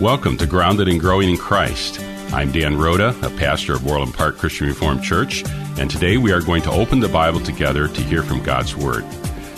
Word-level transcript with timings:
Welcome 0.00 0.36
to 0.38 0.46
Grounded 0.46 0.86
and 0.86 1.00
Growing 1.00 1.28
in 1.28 1.36
Christ. 1.36 2.00
I'm 2.32 2.52
Dan 2.52 2.78
Rhoda, 2.78 3.08
a 3.22 3.30
pastor 3.30 3.74
of 3.74 3.84
Orland 3.86 4.14
Park 4.14 4.38
Christian 4.38 4.68
Reformed 4.68 5.02
Church, 5.02 5.42
and 5.78 5.90
today 5.90 6.18
we 6.18 6.32
are 6.32 6.40
going 6.40 6.62
to 6.62 6.70
open 6.70 7.00
the 7.00 7.08
Bible 7.08 7.40
together 7.40 7.88
to 7.88 8.02
hear 8.02 8.22
from 8.22 8.42
God's 8.42 8.76
Word. 8.76 9.04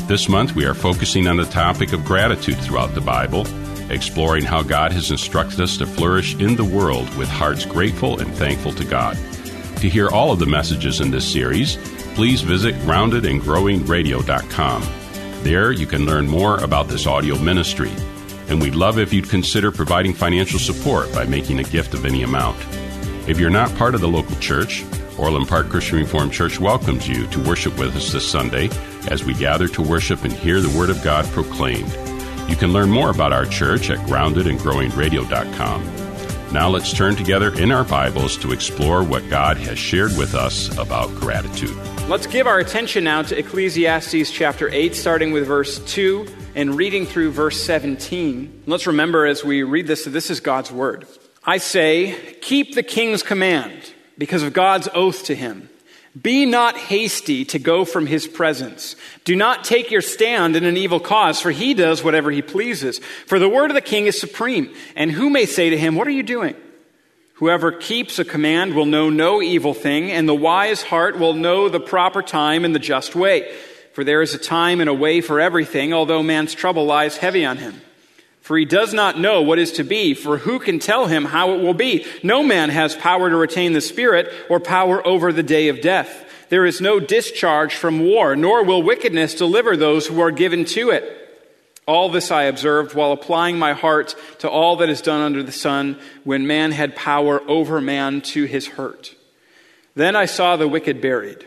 This 0.09 0.29
month 0.29 0.55
we 0.55 0.65
are 0.65 0.75
focusing 0.75 1.27
on 1.27 1.37
the 1.37 1.45
topic 1.45 1.93
of 1.93 2.05
gratitude 2.05 2.57
throughout 2.59 2.95
the 2.95 3.03
Bible, 3.03 3.47
exploring 3.91 4.45
how 4.45 4.63
God 4.63 4.93
has 4.93 5.11
instructed 5.11 5.61
us 5.61 5.77
to 5.77 5.87
flourish 5.87 6.35
in 6.37 6.57
the 6.57 6.65
world 6.65 7.15
with 7.17 7.29
hearts 7.29 7.67
grateful 7.67 8.19
and 8.19 8.33
thankful 8.35 8.73
to 8.73 8.85
God. 8.85 9.17
To 9.77 9.89
hear 9.89 10.09
all 10.09 10.33
of 10.33 10.39
the 10.39 10.47
messages 10.47 11.01
in 11.01 11.11
this 11.11 11.31
series, 11.31 11.77
please 12.15 12.41
visit 12.41 12.75
groundedandgrowingradio.com. 12.77 14.83
There 15.43 15.73
you 15.73 15.87
can 15.87 16.07
learn 16.07 16.29
more 16.29 16.63
about 16.63 16.89
this 16.89 17.07
audio 17.07 17.39
ministry 17.39 17.91
and 18.51 18.61
we'd 18.61 18.75
love 18.75 18.99
if 18.99 19.13
you'd 19.13 19.31
consider 19.31 19.71
providing 19.71 20.13
financial 20.13 20.59
support 20.59 21.13
by 21.15 21.25
making 21.25 21.61
a 21.61 21.65
gift 21.65 21.95
of 21.95 22.05
any 22.05 22.25
amount. 22.25 22.59
If 23.29 23.39
you're 23.39 23.49
not 23.49 23.73
part 23.77 23.95
of 23.95 24.01
the 24.01 24.09
local 24.09 24.35
church, 24.37 24.85
Orland 25.17 25.49
Park 25.49 25.69
Christian 25.69 25.99
Reformed 25.99 26.33
Church 26.33 26.59
welcomes 26.59 27.07
you 27.07 27.29
to 27.29 27.45
worship 27.45 27.79
with 27.79 27.95
us 27.95 28.13
this 28.13 28.29
Sunday 28.29 28.69
as 29.09 29.25
we 29.25 29.35
gather 29.35 29.69
to 29.69 29.83
worship 29.83 30.25
and 30.25 30.33
hear 30.33 30.61
the 30.61 30.77
Word 30.77 30.91
of 30.91 31.03
God 31.05 31.25
proclaimed. 31.27 31.93
You 32.51 32.57
can 32.57 32.73
learn 32.73 32.91
more 32.91 33.11
about 33.11 33.33
our 33.33 33.47
church 33.47 33.91
at 33.91 33.99
groundedandgrowingradio.com. 34.09 36.53
Now 36.53 36.69
let's 36.69 36.93
turn 36.93 37.15
together 37.15 37.57
in 37.57 37.71
our 37.71 37.85
Bibles 37.85 38.37
to 38.39 38.51
explore 38.51 39.05
what 39.05 39.29
God 39.29 39.59
has 39.59 39.79
shared 39.79 40.19
with 40.19 40.35
us 40.35 40.77
about 40.77 41.15
gratitude. 41.15 41.77
Let's 42.11 42.27
give 42.27 42.49
our 42.49 42.59
attention 42.59 43.05
now 43.05 43.23
to 43.23 43.39
Ecclesiastes 43.39 44.33
chapter 44.33 44.69
8, 44.69 44.97
starting 44.97 45.31
with 45.31 45.47
verse 45.47 45.79
2 45.79 46.27
and 46.57 46.75
reading 46.75 47.07
through 47.07 47.31
verse 47.31 47.63
17. 47.63 48.65
Let's 48.67 48.89
remember 48.89 49.27
as 49.27 49.45
we 49.45 49.63
read 49.63 49.87
this 49.87 50.03
that 50.03 50.11
this 50.11 50.29
is 50.29 50.41
God's 50.41 50.73
word. 50.73 51.07
I 51.45 51.59
say, 51.59 52.37
keep 52.41 52.75
the 52.75 52.83
king's 52.83 53.23
command 53.23 53.93
because 54.19 54.43
of 54.43 54.53
God's 54.53 54.89
oath 54.93 55.27
to 55.27 55.37
him. 55.37 55.71
Be 56.21 56.47
not 56.47 56.77
hasty 56.77 57.45
to 57.45 57.61
go 57.61 57.85
from 57.85 58.09
his 58.09 58.27
presence. 58.27 58.97
Do 59.23 59.37
not 59.37 59.63
take 59.63 59.93
your 59.93 60.03
stand 60.03 60.57
in 60.57 60.65
an 60.65 60.77
evil 60.77 60.99
cause, 60.99 61.41
for 61.41 61.53
he 61.53 61.75
does 61.75 62.03
whatever 62.03 62.33
he 62.33 62.43
pleases. 62.43 62.99
For 63.27 63.39
the 63.39 63.49
word 63.49 63.71
of 63.71 63.77
the 63.77 63.81
king 63.81 64.07
is 64.07 64.21
supreme, 64.21 64.75
and 64.97 65.13
who 65.13 65.31
may 65.31 65.47
say 65.47 65.71
to 65.71 65.79
him, 65.79 65.95
What 65.95 66.09
are 66.09 66.11
you 66.11 66.25
doing? 66.25 66.57
Whoever 67.41 67.73
keeps 67.73 68.19
a 68.19 68.25
command 68.27 68.75
will 68.75 68.85
know 68.85 69.09
no 69.09 69.41
evil 69.41 69.73
thing, 69.73 70.11
and 70.11 70.29
the 70.29 70.35
wise 70.35 70.83
heart 70.83 71.19
will 71.19 71.33
know 71.33 71.71
the 71.71 71.81
proper 71.81 72.21
time 72.21 72.67
and 72.67 72.75
the 72.75 72.79
just 72.79 73.17
way. 73.17 73.51
For 73.95 74.05
there 74.05 74.21
is 74.21 74.35
a 74.35 74.39
time 74.39 74.79
and 74.79 74.91
a 74.91 74.95
way 74.95 75.23
for 75.23 75.41
everything, 75.41 75.95
although 75.95 76.23
man's 76.23 76.55
trouble 76.55 76.85
lies 76.85 77.17
heavy 77.17 77.47
on 77.47 77.57
him. 77.57 77.81
For 78.43 78.59
he 78.59 78.67
does 78.67 78.93
not 78.93 79.19
know 79.19 79.41
what 79.41 79.59
is 79.59 79.73
to 79.73 79.85
be, 79.85 80.13
for 80.13 80.37
who 80.37 80.59
can 80.59 80.79
tell 80.79 81.07
him 81.07 81.25
how 81.25 81.55
it 81.55 81.63
will 81.63 81.73
be? 81.73 82.05
No 82.23 82.43
man 82.43 82.69
has 82.69 82.95
power 82.95 83.31
to 83.31 83.37
retain 83.37 83.73
the 83.73 83.81
Spirit 83.81 84.31
or 84.51 84.61
power 84.61 85.05
over 85.07 85.33
the 85.33 85.43
day 85.43 85.69
of 85.69 85.81
death. 85.81 86.27
There 86.51 86.67
is 86.67 86.83
no 86.83 87.01
discharge 87.01 87.75
from 87.75 88.01
war, 88.01 88.37
nor 88.37 88.65
will 88.65 88.83
wickedness 88.83 89.35
deliver 89.35 89.79
those 89.79 90.07
who 90.07 90.21
are 90.21 90.31
given 90.31 90.67
to 90.67 90.91
it. 90.91 91.30
All 91.91 92.09
this 92.09 92.31
I 92.31 92.45
observed 92.45 92.95
while 92.95 93.11
applying 93.11 93.59
my 93.59 93.73
heart 93.73 94.15
to 94.39 94.49
all 94.49 94.77
that 94.77 94.89
is 94.89 95.03
done 95.03 95.21
under 95.21 95.43
the 95.43 95.53
sun, 95.53 95.99
when 96.23 96.47
man 96.47 96.71
had 96.71 96.95
power 96.95 97.43
over 97.49 97.81
man 97.81 98.21
to 98.21 98.45
his 98.45 98.69
hurt. 98.69 99.15
Then 99.97 100.15
I 100.15 100.27
saw 100.27 100.57
the 100.57 100.69
wicked 100.69 101.01
buried 101.01 101.47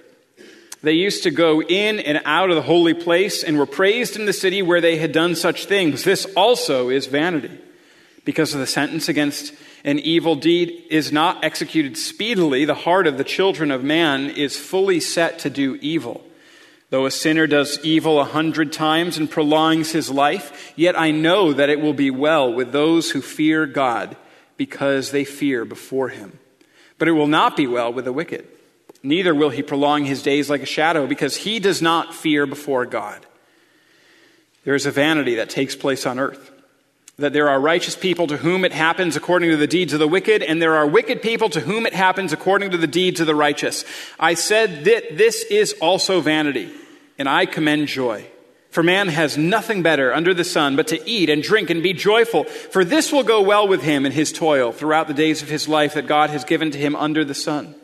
they 0.83 0.91
used 0.91 1.23
to 1.23 1.31
go 1.31 1.61
in 1.61 2.01
and 2.01 2.21
out 2.25 2.49
of 2.49 2.57
the 2.57 2.61
holy 2.61 2.93
place 2.93 3.41
and 3.41 3.57
were 3.57 3.65
praised 3.65 4.17
in 4.17 4.25
the 4.25 4.33
city 4.33 4.61
where 4.61 4.81
they 4.81 4.97
had 4.97 5.13
done 5.13 5.33
such 5.33 5.65
things. 5.65 6.03
This 6.03 6.25
also 6.35 6.89
is 6.89 7.07
vanity, 7.07 7.57
because 8.25 8.53
of 8.53 8.59
the 8.59 8.67
sentence 8.67 9.07
against 9.07 9.53
an 9.85 9.97
evil 9.99 10.35
deed 10.35 10.83
is 10.89 11.13
not 11.13 11.43
executed 11.43 11.97
speedily. 11.97 12.65
The 12.65 12.75
heart 12.75 13.07
of 13.07 13.17
the 13.17 13.23
children 13.23 13.71
of 13.71 13.81
man 13.81 14.29
is 14.29 14.59
fully 14.59 14.99
set 14.99 15.39
to 15.39 15.49
do 15.49 15.75
evil. 15.75 16.21
Though 16.93 17.07
a 17.07 17.11
sinner 17.11 17.47
does 17.47 17.79
evil 17.83 18.19
a 18.19 18.23
hundred 18.23 18.71
times 18.71 19.17
and 19.17 19.27
prolongs 19.27 19.93
his 19.93 20.11
life, 20.11 20.71
yet 20.75 20.95
I 20.95 21.09
know 21.09 21.51
that 21.51 21.71
it 21.71 21.81
will 21.81 21.95
be 21.95 22.11
well 22.11 22.53
with 22.53 22.71
those 22.71 23.09
who 23.09 23.19
fear 23.19 23.65
God, 23.65 24.15
because 24.57 25.09
they 25.09 25.23
fear 25.23 25.65
before 25.65 26.09
him. 26.09 26.37
But 26.99 27.07
it 27.07 27.13
will 27.13 27.25
not 27.25 27.57
be 27.57 27.65
well 27.65 27.91
with 27.91 28.05
the 28.05 28.13
wicked 28.13 28.47
Neither 29.01 29.33
will 29.33 29.49
he 29.49 29.63
prolong 29.63 30.05
his 30.05 30.21
days 30.21 30.51
like 30.51 30.61
a 30.61 30.67
shadow, 30.67 31.07
because 31.07 31.35
he 31.35 31.59
does 31.59 31.81
not 31.81 32.13
fear 32.13 32.45
before 32.45 32.85
God. 32.85 33.25
There 34.63 34.75
is 34.75 34.85
a 34.85 34.91
vanity 34.91 35.33
that 35.37 35.49
takes 35.49 35.75
place 35.75 36.05
on 36.05 36.19
earth. 36.19 36.51
That 37.17 37.33
there 37.33 37.49
are 37.49 37.59
righteous 37.59 37.95
people 37.95 38.27
to 38.27 38.37
whom 38.37 38.63
it 38.63 38.71
happens 38.71 39.15
according 39.15 39.49
to 39.49 39.57
the 39.57 39.65
deeds 39.65 39.93
of 39.93 39.99
the 39.99 40.07
wicked, 40.07 40.43
and 40.43 40.61
there 40.61 40.75
are 40.75 40.85
wicked 40.85 41.23
people 41.23 41.49
to 41.49 41.59
whom 41.59 41.87
it 41.87 41.93
happens 41.93 42.33
according 42.33 42.69
to 42.69 42.77
the 42.77 42.85
deeds 42.85 43.19
of 43.19 43.25
the 43.25 43.33
righteous. 43.33 43.83
I 44.19 44.35
said 44.35 44.85
that 44.85 45.17
this 45.17 45.43
is 45.45 45.73
also 45.81 46.21
vanity, 46.21 46.71
and 47.17 47.29
I 47.29 47.45
commend 47.45 47.87
joy. 47.87 48.27
For 48.69 48.81
man 48.81 49.07
has 49.07 49.37
nothing 49.37 49.83
better 49.83 50.11
under 50.11 50.33
the 50.33 50.43
sun 50.43 50.75
but 50.75 50.87
to 50.87 51.07
eat 51.07 51.29
and 51.29 51.43
drink 51.43 51.69
and 51.69 51.83
be 51.83 51.93
joyful, 51.93 52.45
for 52.45 52.83
this 52.83 53.11
will 53.11 53.21
go 53.21 53.41
well 53.41 53.67
with 53.67 53.83
him 53.83 54.03
in 54.03 54.11
his 54.11 54.31
toil 54.31 54.71
throughout 54.71 55.07
the 55.07 55.13
days 55.13 55.43
of 55.43 55.49
his 55.49 55.67
life 55.67 55.93
that 55.93 56.07
God 56.07 56.31
has 56.31 56.43
given 56.43 56.71
to 56.71 56.77
him 56.79 56.95
under 56.95 57.23
the 57.23 57.35
sun. 57.35 57.75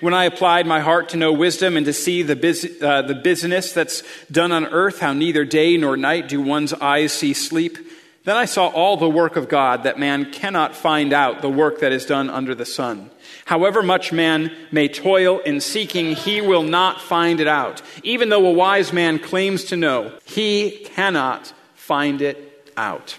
When 0.00 0.14
I 0.14 0.24
applied 0.24 0.66
my 0.68 0.80
heart 0.80 1.10
to 1.10 1.16
know 1.16 1.32
wisdom 1.32 1.76
and 1.76 1.84
to 1.84 1.92
see 1.92 2.22
the, 2.22 2.36
bus- 2.36 2.80
uh, 2.80 3.02
the 3.02 3.14
business 3.14 3.72
that's 3.72 4.04
done 4.30 4.52
on 4.52 4.66
earth, 4.66 5.00
how 5.00 5.12
neither 5.12 5.44
day 5.44 5.76
nor 5.76 5.96
night 5.96 6.28
do 6.28 6.40
one's 6.40 6.72
eyes 6.72 7.12
see 7.12 7.34
sleep, 7.34 7.76
then 8.24 8.36
I 8.36 8.44
saw 8.44 8.68
all 8.68 8.96
the 8.96 9.08
work 9.08 9.36
of 9.36 9.48
God 9.48 9.84
that 9.84 9.98
man 9.98 10.30
cannot 10.30 10.76
find 10.76 11.12
out 11.12 11.40
the 11.40 11.48
work 11.48 11.80
that 11.80 11.92
is 11.92 12.04
done 12.04 12.28
under 12.28 12.54
the 12.54 12.66
sun. 12.66 13.10
However 13.46 13.82
much 13.82 14.12
man 14.12 14.52
may 14.70 14.88
toil 14.88 15.38
in 15.40 15.60
seeking, 15.60 16.14
he 16.14 16.40
will 16.40 16.62
not 16.62 17.00
find 17.00 17.40
it 17.40 17.48
out. 17.48 17.80
Even 18.02 18.28
though 18.28 18.46
a 18.46 18.52
wise 18.52 18.92
man 18.92 19.18
claims 19.18 19.64
to 19.64 19.76
know, 19.76 20.12
he 20.24 20.86
cannot 20.94 21.52
find 21.74 22.20
it 22.20 22.72
out. 22.76 23.18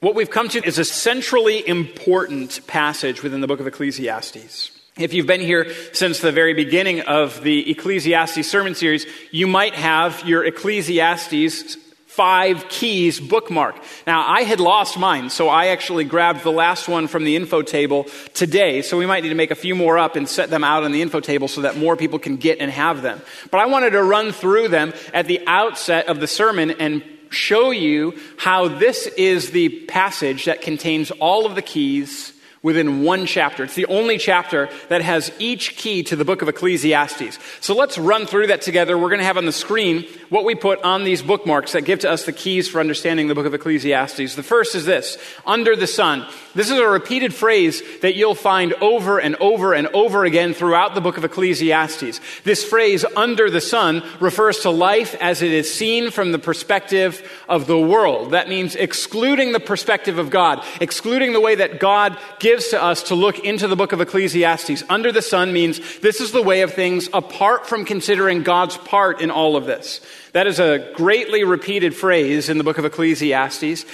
What 0.00 0.16
we've 0.16 0.30
come 0.30 0.48
to 0.48 0.66
is 0.66 0.78
a 0.78 0.84
centrally 0.84 1.66
important 1.66 2.66
passage 2.66 3.22
within 3.22 3.40
the 3.40 3.46
book 3.46 3.60
of 3.60 3.68
Ecclesiastes. 3.68 4.72
If 4.98 5.14
you've 5.14 5.26
been 5.26 5.40
here 5.40 5.72
since 5.92 6.18
the 6.18 6.32
very 6.32 6.52
beginning 6.52 7.02
of 7.02 7.42
the 7.42 7.70
Ecclesiastes 7.70 8.46
sermon 8.46 8.74
series, 8.74 9.06
you 9.30 9.46
might 9.46 9.74
have 9.74 10.26
your 10.26 10.44
Ecclesiastes 10.44 11.76
five 12.12 12.68
keys 12.68 13.18
bookmark. 13.18 13.74
Now, 14.06 14.28
I 14.28 14.42
had 14.42 14.60
lost 14.60 14.98
mine, 14.98 15.30
so 15.30 15.48
I 15.48 15.68
actually 15.68 16.04
grabbed 16.04 16.42
the 16.42 16.52
last 16.52 16.86
one 16.86 17.08
from 17.08 17.24
the 17.24 17.36
info 17.36 17.62
table 17.62 18.06
today. 18.34 18.82
So 18.82 18.98
we 18.98 19.06
might 19.06 19.22
need 19.22 19.30
to 19.30 19.34
make 19.34 19.50
a 19.50 19.54
few 19.54 19.74
more 19.74 19.98
up 19.98 20.14
and 20.14 20.28
set 20.28 20.50
them 20.50 20.62
out 20.62 20.84
on 20.84 20.92
the 20.92 21.00
info 21.00 21.20
table 21.20 21.48
so 21.48 21.62
that 21.62 21.78
more 21.78 21.96
people 21.96 22.18
can 22.18 22.36
get 22.36 22.58
and 22.58 22.70
have 22.70 23.00
them. 23.00 23.22
But 23.50 23.60
I 23.60 23.66
wanted 23.66 23.90
to 23.90 24.02
run 24.02 24.32
through 24.32 24.68
them 24.68 24.92
at 25.14 25.26
the 25.26 25.40
outset 25.46 26.08
of 26.08 26.20
the 26.20 26.26
sermon 26.26 26.72
and 26.72 27.02
show 27.30 27.70
you 27.70 28.18
how 28.36 28.68
this 28.68 29.06
is 29.06 29.52
the 29.52 29.70
passage 29.86 30.44
that 30.44 30.60
contains 30.60 31.10
all 31.12 31.46
of 31.46 31.54
the 31.54 31.62
keys 31.62 32.34
within 32.62 33.02
one 33.02 33.26
chapter. 33.26 33.64
It's 33.64 33.74
the 33.74 33.86
only 33.86 34.18
chapter 34.18 34.68
that 34.88 35.02
has 35.02 35.32
each 35.38 35.76
key 35.76 36.04
to 36.04 36.16
the 36.16 36.24
book 36.24 36.42
of 36.42 36.48
Ecclesiastes. 36.48 37.38
So 37.60 37.74
let's 37.74 37.98
run 37.98 38.26
through 38.26 38.46
that 38.48 38.62
together. 38.62 38.96
We're 38.96 39.08
going 39.08 39.18
to 39.18 39.24
have 39.24 39.36
on 39.36 39.46
the 39.46 39.52
screen 39.52 40.06
what 40.28 40.44
we 40.44 40.54
put 40.54 40.80
on 40.82 41.02
these 41.02 41.22
bookmarks 41.22 41.72
that 41.72 41.82
give 41.82 41.98
to 42.00 42.10
us 42.10 42.24
the 42.24 42.32
keys 42.32 42.68
for 42.68 42.78
understanding 42.78 43.26
the 43.26 43.34
book 43.34 43.46
of 43.46 43.54
Ecclesiastes. 43.54 44.36
The 44.36 44.42
first 44.42 44.74
is 44.74 44.84
this 44.84 45.18
under 45.44 45.74
the 45.74 45.88
sun. 45.88 46.26
This 46.54 46.70
is 46.70 46.78
a 46.78 46.86
repeated 46.86 47.34
phrase 47.34 47.82
that 48.00 48.14
you'll 48.14 48.34
find 48.34 48.74
over 48.74 49.18
and 49.18 49.34
over 49.36 49.74
and 49.74 49.88
over 49.88 50.24
again 50.24 50.54
throughout 50.54 50.94
the 50.94 51.00
book 51.00 51.16
of 51.16 51.24
Ecclesiastes. 51.24 52.20
This 52.44 52.64
phrase, 52.64 53.04
under 53.16 53.50
the 53.50 53.60
sun, 53.60 54.04
refers 54.20 54.60
to 54.60 54.70
life 54.70 55.16
as 55.20 55.42
it 55.42 55.50
is 55.50 55.72
seen 55.72 56.10
from 56.10 56.30
the 56.30 56.38
perspective 56.38 57.28
of 57.48 57.66
the 57.66 57.78
world. 57.78 58.32
That 58.32 58.48
means 58.48 58.76
excluding 58.76 59.52
the 59.52 59.60
perspective 59.60 60.18
of 60.18 60.30
God, 60.30 60.64
excluding 60.80 61.32
the 61.32 61.40
way 61.40 61.56
that 61.56 61.80
God 61.80 62.16
gives 62.38 62.51
to 62.60 62.82
us 62.82 63.04
to 63.04 63.14
look 63.14 63.38
into 63.40 63.66
the 63.66 63.76
book 63.76 63.92
of 63.92 64.00
Ecclesiastes. 64.00 64.84
Under 64.88 65.10
the 65.10 65.22
sun 65.22 65.52
means 65.52 65.80
this 66.00 66.20
is 66.20 66.32
the 66.32 66.42
way 66.42 66.62
of 66.62 66.74
things 66.74 67.08
apart 67.12 67.66
from 67.66 67.84
considering 67.84 68.42
God's 68.42 68.76
part 68.76 69.20
in 69.20 69.30
all 69.30 69.56
of 69.56 69.64
this. 69.64 70.00
That 70.32 70.46
is 70.46 70.60
a 70.60 70.92
greatly 70.94 71.44
repeated 71.44 71.96
phrase 71.96 72.48
in 72.48 72.58
the 72.58 72.64
book 72.64 72.78
of 72.78 72.84
Ecclesiastes. 72.84 73.84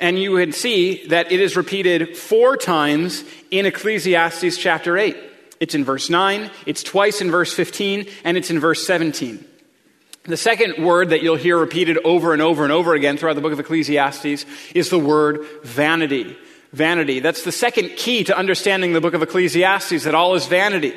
And 0.00 0.18
you 0.18 0.32
would 0.32 0.54
see 0.54 1.06
that 1.08 1.32
it 1.32 1.40
is 1.40 1.56
repeated 1.56 2.16
four 2.16 2.56
times 2.56 3.24
in 3.50 3.66
Ecclesiastes 3.66 4.56
chapter 4.56 4.96
8. 4.96 5.16
It's 5.60 5.74
in 5.74 5.84
verse 5.84 6.10
9, 6.10 6.50
it's 6.66 6.82
twice 6.82 7.20
in 7.20 7.30
verse 7.30 7.52
15, 7.52 8.06
and 8.24 8.36
it's 8.36 8.50
in 8.50 8.60
verse 8.60 8.86
17. 8.86 9.44
The 10.24 10.36
second 10.38 10.82
word 10.82 11.10
that 11.10 11.22
you'll 11.22 11.36
hear 11.36 11.58
repeated 11.58 11.98
over 12.04 12.32
and 12.32 12.40
over 12.40 12.64
and 12.64 12.72
over 12.72 12.94
again 12.94 13.18
throughout 13.18 13.34
the 13.34 13.42
book 13.42 13.52
of 13.52 13.60
Ecclesiastes 13.60 14.46
is 14.74 14.88
the 14.88 14.98
word 14.98 15.46
vanity. 15.62 16.36
Vanity. 16.74 17.20
That's 17.20 17.44
the 17.44 17.52
second 17.52 17.90
key 17.90 18.24
to 18.24 18.36
understanding 18.36 18.92
the 18.92 19.00
book 19.00 19.14
of 19.14 19.22
Ecclesiastes, 19.22 20.04
that 20.04 20.14
all 20.14 20.34
is 20.34 20.46
vanity. 20.46 20.92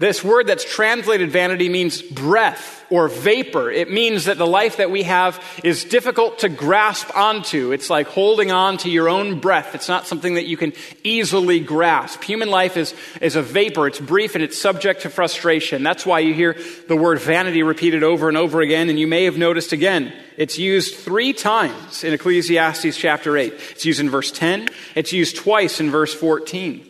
This 0.00 0.24
word 0.24 0.46
that's 0.46 0.64
translated 0.64 1.30
vanity 1.30 1.68
means 1.68 2.00
breath 2.00 2.86
or 2.88 3.08
vapor. 3.08 3.70
It 3.70 3.90
means 3.90 4.24
that 4.24 4.38
the 4.38 4.46
life 4.46 4.78
that 4.78 4.90
we 4.90 5.02
have 5.02 5.38
is 5.62 5.84
difficult 5.84 6.38
to 6.38 6.48
grasp 6.48 7.14
onto. 7.14 7.72
It's 7.72 7.90
like 7.90 8.06
holding 8.06 8.50
on 8.50 8.78
to 8.78 8.88
your 8.88 9.10
own 9.10 9.40
breath. 9.40 9.74
It's 9.74 9.90
not 9.90 10.06
something 10.06 10.36
that 10.36 10.46
you 10.46 10.56
can 10.56 10.72
easily 11.04 11.60
grasp. 11.60 12.22
Human 12.22 12.48
life 12.48 12.78
is, 12.78 12.94
is 13.20 13.36
a 13.36 13.42
vapor. 13.42 13.88
It's 13.88 14.00
brief 14.00 14.34
and 14.34 14.42
it's 14.42 14.58
subject 14.58 15.02
to 15.02 15.10
frustration. 15.10 15.82
That's 15.82 16.06
why 16.06 16.20
you 16.20 16.32
hear 16.32 16.56
the 16.88 16.96
word 16.96 17.18
vanity 17.18 17.62
repeated 17.62 18.02
over 18.02 18.28
and 18.28 18.38
over 18.38 18.62
again. 18.62 18.88
And 18.88 18.98
you 18.98 19.06
may 19.06 19.24
have 19.24 19.36
noticed 19.36 19.74
again, 19.74 20.14
it's 20.38 20.58
used 20.58 20.94
three 20.94 21.34
times 21.34 22.04
in 22.04 22.14
Ecclesiastes 22.14 22.96
chapter 22.96 23.36
8. 23.36 23.52
It's 23.72 23.84
used 23.84 24.00
in 24.00 24.08
verse 24.08 24.32
10. 24.32 24.70
It's 24.94 25.12
used 25.12 25.36
twice 25.36 25.78
in 25.78 25.90
verse 25.90 26.14
14. 26.14 26.89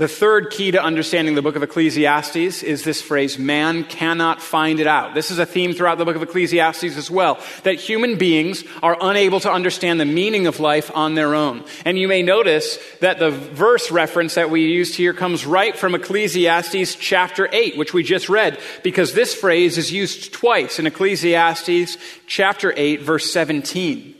The 0.00 0.08
third 0.08 0.48
key 0.48 0.70
to 0.70 0.82
understanding 0.82 1.34
the 1.34 1.42
book 1.42 1.56
of 1.56 1.62
Ecclesiastes 1.62 2.62
is 2.62 2.84
this 2.84 3.02
phrase, 3.02 3.38
man 3.38 3.84
cannot 3.84 4.40
find 4.40 4.80
it 4.80 4.86
out. 4.86 5.14
This 5.14 5.30
is 5.30 5.38
a 5.38 5.44
theme 5.44 5.74
throughout 5.74 5.98
the 5.98 6.06
book 6.06 6.16
of 6.16 6.22
Ecclesiastes 6.22 6.96
as 6.96 7.10
well, 7.10 7.38
that 7.64 7.74
human 7.74 8.16
beings 8.16 8.64
are 8.82 8.96
unable 8.98 9.40
to 9.40 9.52
understand 9.52 10.00
the 10.00 10.06
meaning 10.06 10.46
of 10.46 10.58
life 10.58 10.90
on 10.94 11.16
their 11.16 11.34
own. 11.34 11.66
And 11.84 11.98
you 11.98 12.08
may 12.08 12.22
notice 12.22 12.78
that 13.00 13.18
the 13.18 13.30
verse 13.30 13.90
reference 13.90 14.36
that 14.36 14.48
we 14.48 14.62
used 14.62 14.94
here 14.94 15.12
comes 15.12 15.44
right 15.44 15.76
from 15.76 15.94
Ecclesiastes 15.94 16.94
chapter 16.94 17.50
8, 17.52 17.76
which 17.76 17.92
we 17.92 18.02
just 18.02 18.30
read, 18.30 18.58
because 18.82 19.12
this 19.12 19.34
phrase 19.34 19.76
is 19.76 19.92
used 19.92 20.32
twice 20.32 20.78
in 20.78 20.86
Ecclesiastes 20.86 21.98
chapter 22.26 22.72
8, 22.74 23.02
verse 23.02 23.30
17. 23.30 24.14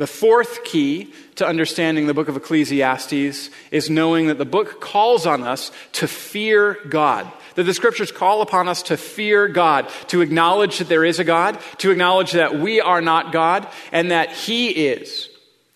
The 0.00 0.06
fourth 0.06 0.64
key 0.64 1.12
to 1.34 1.46
understanding 1.46 2.06
the 2.06 2.14
book 2.14 2.28
of 2.28 2.36
Ecclesiastes 2.36 3.50
is 3.70 3.90
knowing 3.90 4.28
that 4.28 4.38
the 4.38 4.46
book 4.46 4.80
calls 4.80 5.26
on 5.26 5.42
us 5.42 5.70
to 5.92 6.08
fear 6.08 6.78
God. 6.88 7.30
That 7.56 7.64
the 7.64 7.74
scriptures 7.74 8.10
call 8.10 8.40
upon 8.40 8.66
us 8.66 8.84
to 8.84 8.96
fear 8.96 9.46
God, 9.46 9.90
to 10.06 10.22
acknowledge 10.22 10.78
that 10.78 10.88
there 10.88 11.04
is 11.04 11.18
a 11.18 11.24
God, 11.24 11.60
to 11.80 11.90
acknowledge 11.90 12.32
that 12.32 12.58
we 12.58 12.80
are 12.80 13.02
not 13.02 13.30
God, 13.30 13.68
and 13.92 14.10
that 14.10 14.30
He 14.30 14.70
is. 14.70 15.28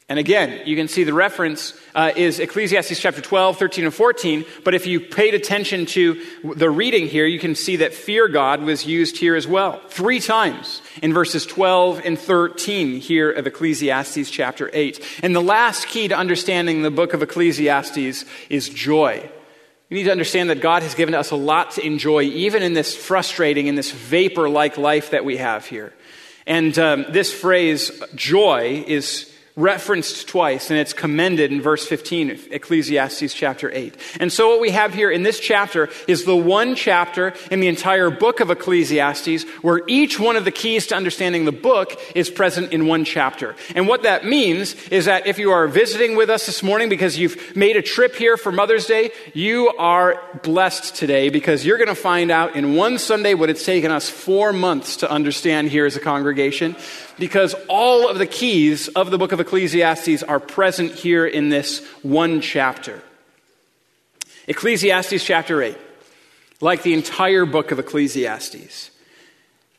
And 0.07 0.19
again, 0.19 0.67
you 0.67 0.77
can 0.77 0.87
see 0.87 1.05
the 1.05 1.15
reference 1.15 1.73
uh, 1.95 2.13
is 2.15 2.39
Ecclesiastes 2.39 3.01
chapter 3.01 3.23
12, 3.23 3.57
13, 3.57 3.87
and 3.87 3.95
14. 3.95 4.45
But 4.63 4.75
if 4.75 4.87
you 4.87 5.01
paid 5.01 5.33
attention 5.33 5.87
to 5.87 6.23
the 6.43 6.69
reading 6.69 7.07
here, 7.07 7.25
you 7.25 7.39
can 7.39 7.55
see 7.55 7.77
that 7.77 7.95
fear 7.95 8.29
God 8.29 8.61
was 8.63 8.85
used 8.85 9.17
here 9.17 9.35
as 9.35 9.47
well. 9.47 9.81
Three 9.89 10.21
times 10.21 10.83
in 11.01 11.15
verses 11.15 11.47
12 11.47 12.03
and 12.05 12.19
13 12.19 13.01
here 13.01 13.31
of 13.31 13.47
Ecclesiastes 13.47 14.31
chapter 14.31 14.69
8. 14.75 15.21
And 15.23 15.35
the 15.35 15.41
last 15.41 15.89
key 15.89 16.09
to 16.09 16.17
understanding 16.17 16.83
the 16.83 16.91
book 16.91 17.15
of 17.15 17.23
Ecclesiastes 17.23 18.27
is 18.51 18.69
joy. 18.69 19.31
We 19.89 19.97
need 19.97 20.05
to 20.05 20.13
understand 20.13 20.51
that 20.51 20.61
God 20.61 20.83
has 20.83 20.95
given 20.95 21.15
us 21.15 21.31
a 21.31 21.37
lot 21.37 21.73
to 21.73 21.87
enjoy, 21.87 22.25
even 22.25 22.63
in 22.63 22.75
this 22.75 22.95
frustrating, 22.95 23.69
in 23.69 23.75
this 23.75 23.91
vapor 23.91 24.51
like 24.51 24.77
life 24.77 25.13
that 25.13 25.25
we 25.25 25.39
have 25.39 25.65
here. 25.65 25.95
And 26.47 26.79
um, 26.79 27.07
this 27.09 27.33
phrase, 27.33 27.91
joy, 28.15 28.85
is 28.87 29.34
referenced 29.57 30.27
twice, 30.27 30.71
and 30.71 30.81
it's 30.81 30.93
commended 30.93 31.53
in 31.53 31.63
verse 31.63 31.87
15 31.87 32.31
of 32.31 32.53
Ecclesiastes 32.53 33.33
chapter 33.33 33.71
8. 33.73 33.95
And 34.19 34.33
so, 34.33 34.49
what 34.49 34.61
we 34.61 34.71
have 34.71 34.93
here 34.93 35.13
in 35.13 35.23
this 35.23 35.39
chapter 35.39 35.89
is 36.09 36.25
the 36.25 36.35
one 36.35 36.75
chapter 36.75 37.35
in 37.53 37.61
the 37.61 37.69
entire 37.69 38.11
book 38.11 38.41
of 38.41 38.51
Ecclesiastes 38.51 39.45
where 39.63 39.83
each 39.87 40.19
one 40.19 40.35
of 40.35 40.45
the 40.45 40.51
keys 40.51 40.89
to 40.89 40.97
understanding 40.97 41.45
the 41.45 41.53
book 41.53 42.01
is 42.17 42.31
present 42.31 42.73
in 42.73 42.89
one 42.89 43.05
chapter. 43.05 43.55
And 43.77 43.87
what 43.87 44.03
that 44.03 44.25
means 44.25 44.75
is 44.89 45.05
that 45.05 45.29
if 45.29 45.39
you 45.39 45.53
are 45.53 45.69
visiting 45.69 46.17
with 46.17 46.31
us 46.31 46.47
this 46.47 46.63
morning 46.63 46.89
because 46.89 47.17
you've 47.17 47.55
made 47.55 47.77
a 47.77 47.83
trip 47.83 48.17
here 48.17 48.37
for 48.37 48.51
Mother's 48.51 48.87
Day, 48.87 49.13
you 49.35 49.69
are 49.79 50.21
blessed 50.43 50.97
today 50.97 51.29
because 51.29 51.65
you're 51.65 51.79
going 51.79 51.87
to 51.87 51.95
find 51.95 52.33
out 52.33 52.57
in 52.57 52.75
one 52.75 52.99
Sunday 52.99 53.35
what 53.35 53.51
it's 53.51 53.65
taken 53.65 53.93
us 53.93 54.09
four 54.09 54.53
months 54.53 54.97
to 54.97 55.11
understand 55.11 55.69
here 55.69 55.87
as 55.87 55.95
a 55.95 56.01
congregation 56.01 56.75
because 57.19 57.55
all 57.69 58.09
of 58.09 58.19
the 58.19 58.27
keys 58.27 58.89
of 58.89 59.11
the 59.11 59.19
book 59.19 59.33
of 59.33 59.41
Ecclesiastes 59.41 60.23
are 60.23 60.41
present 60.41 60.93
here 60.93 61.27
in 61.27 61.49
this 61.49 61.85
one 62.03 62.41
chapter. 62.41 63.03
Ecclesiastes 64.47 65.25
chapter 65.25 65.63
8, 65.63 65.77
like 66.61 66.83
the 66.83 66.95
entire 66.95 67.47
book 67.47 67.71
of 67.71 67.79
Ecclesiastes, 67.79 68.91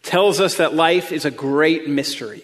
tells 0.03 0.39
us 0.39 0.57
that 0.57 0.73
life 0.73 1.11
is 1.11 1.25
a 1.25 1.31
great 1.31 1.87
mystery. 1.87 2.43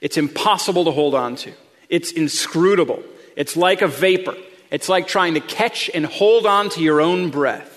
It's 0.00 0.16
impossible 0.16 0.84
to 0.84 0.90
hold 0.90 1.14
on 1.14 1.36
to, 1.36 1.52
it's 1.88 2.12
inscrutable. 2.12 3.02
It's 3.36 3.56
like 3.56 3.82
a 3.82 3.88
vapor. 3.88 4.36
It's 4.70 4.88
like 4.88 5.06
trying 5.06 5.34
to 5.34 5.40
catch 5.40 5.90
and 5.92 6.06
hold 6.06 6.46
on 6.46 6.68
to 6.70 6.80
your 6.80 7.00
own 7.00 7.30
breath. 7.30 7.73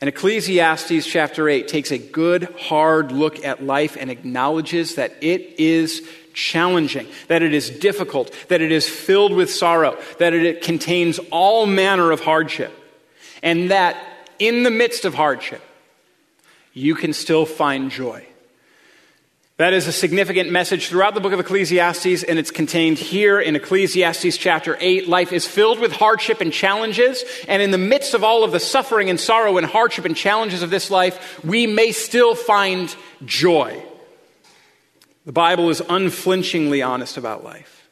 And 0.00 0.08
Ecclesiastes 0.08 1.06
chapter 1.06 1.48
8 1.48 1.66
takes 1.66 1.90
a 1.90 1.98
good, 1.98 2.44
hard 2.56 3.10
look 3.10 3.44
at 3.44 3.64
life 3.64 3.96
and 3.98 4.10
acknowledges 4.10 4.94
that 4.94 5.12
it 5.20 5.58
is 5.58 6.08
challenging, 6.34 7.08
that 7.26 7.42
it 7.42 7.52
is 7.52 7.68
difficult, 7.68 8.32
that 8.48 8.60
it 8.60 8.70
is 8.70 8.88
filled 8.88 9.32
with 9.32 9.50
sorrow, 9.50 9.98
that 10.20 10.32
it 10.34 10.62
contains 10.62 11.18
all 11.32 11.66
manner 11.66 12.12
of 12.12 12.20
hardship, 12.20 12.72
and 13.42 13.72
that 13.72 13.96
in 14.38 14.62
the 14.62 14.70
midst 14.70 15.04
of 15.04 15.14
hardship, 15.14 15.62
you 16.72 16.94
can 16.94 17.12
still 17.12 17.44
find 17.44 17.90
joy. 17.90 18.24
That 19.58 19.72
is 19.72 19.88
a 19.88 19.92
significant 19.92 20.52
message 20.52 20.86
throughout 20.86 21.14
the 21.14 21.20
book 21.20 21.32
of 21.32 21.40
Ecclesiastes, 21.40 22.22
and 22.22 22.38
it's 22.38 22.52
contained 22.52 22.96
here 22.96 23.40
in 23.40 23.56
Ecclesiastes 23.56 24.36
chapter 24.36 24.76
8. 24.78 25.08
Life 25.08 25.32
is 25.32 25.48
filled 25.48 25.80
with 25.80 25.90
hardship 25.90 26.40
and 26.40 26.52
challenges, 26.52 27.24
and 27.48 27.60
in 27.60 27.72
the 27.72 27.76
midst 27.76 28.14
of 28.14 28.22
all 28.22 28.44
of 28.44 28.52
the 28.52 28.60
suffering 28.60 29.10
and 29.10 29.18
sorrow 29.18 29.58
and 29.58 29.66
hardship 29.66 30.04
and 30.04 30.16
challenges 30.16 30.62
of 30.62 30.70
this 30.70 30.92
life, 30.92 31.44
we 31.44 31.66
may 31.66 31.90
still 31.90 32.36
find 32.36 32.94
joy. 33.24 33.82
The 35.26 35.32
Bible 35.32 35.70
is 35.70 35.82
unflinchingly 35.88 36.80
honest 36.80 37.16
about 37.16 37.42
life. 37.42 37.88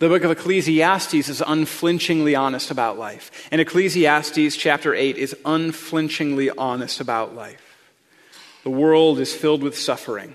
The 0.00 0.08
book 0.08 0.24
of 0.24 0.32
Ecclesiastes 0.32 1.28
is 1.28 1.40
unflinchingly 1.40 2.34
honest 2.34 2.72
about 2.72 2.98
life. 2.98 3.30
And 3.52 3.60
Ecclesiastes 3.60 4.56
chapter 4.56 4.92
8 4.92 5.18
is 5.18 5.36
unflinchingly 5.44 6.50
honest 6.50 7.00
about 7.00 7.36
life. 7.36 7.78
The 8.64 8.70
world 8.70 9.20
is 9.20 9.32
filled 9.32 9.62
with 9.62 9.78
suffering. 9.78 10.34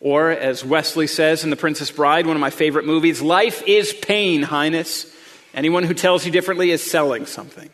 Or, 0.00 0.30
as 0.30 0.64
Westley 0.64 1.06
says 1.06 1.44
in 1.44 1.50
The 1.50 1.56
Princess 1.56 1.90
Bride, 1.90 2.26
one 2.26 2.36
of 2.36 2.40
my 2.40 2.50
favorite 2.50 2.86
movies, 2.86 3.20
life 3.20 3.62
is 3.66 3.92
pain, 3.92 4.42
Highness. 4.42 5.14
Anyone 5.52 5.84
who 5.84 5.94
tells 5.94 6.24
you 6.24 6.32
differently 6.32 6.70
is 6.70 6.82
selling 6.82 7.26
something. 7.26 7.68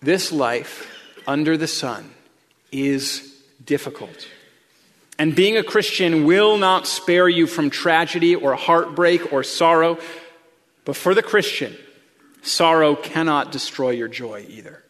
This 0.00 0.32
life 0.32 0.90
under 1.26 1.56
the 1.56 1.68
sun 1.68 2.10
is 2.72 3.40
difficult. 3.64 4.26
And 5.18 5.36
being 5.36 5.56
a 5.56 5.62
Christian 5.62 6.24
will 6.24 6.56
not 6.58 6.88
spare 6.88 7.28
you 7.28 7.46
from 7.46 7.70
tragedy 7.70 8.34
or 8.34 8.56
heartbreak 8.56 9.32
or 9.32 9.44
sorrow. 9.44 9.98
But 10.84 10.96
for 10.96 11.14
the 11.14 11.22
Christian, 11.22 11.76
sorrow 12.42 12.96
cannot 12.96 13.52
destroy 13.52 13.90
your 13.90 14.08
joy 14.08 14.46
either. 14.48 14.82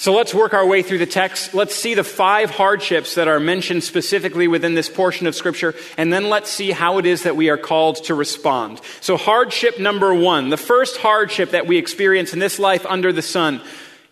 So 0.00 0.14
let's 0.14 0.32
work 0.32 0.54
our 0.54 0.64
way 0.64 0.80
through 0.80 0.96
the 0.96 1.04
text. 1.04 1.52
Let's 1.52 1.74
see 1.74 1.92
the 1.92 2.02
five 2.02 2.48
hardships 2.48 3.16
that 3.16 3.28
are 3.28 3.38
mentioned 3.38 3.84
specifically 3.84 4.48
within 4.48 4.72
this 4.72 4.88
portion 4.88 5.26
of 5.26 5.34
Scripture, 5.34 5.74
and 5.98 6.10
then 6.10 6.30
let's 6.30 6.48
see 6.48 6.70
how 6.70 6.96
it 6.96 7.04
is 7.04 7.24
that 7.24 7.36
we 7.36 7.50
are 7.50 7.58
called 7.58 8.02
to 8.04 8.14
respond. 8.14 8.80
So, 9.02 9.18
hardship 9.18 9.78
number 9.78 10.14
one, 10.14 10.48
the 10.48 10.56
first 10.56 10.96
hardship 10.96 11.50
that 11.50 11.66
we 11.66 11.76
experience 11.76 12.32
in 12.32 12.38
this 12.38 12.58
life 12.58 12.86
under 12.86 13.12
the 13.12 13.20
sun, 13.20 13.60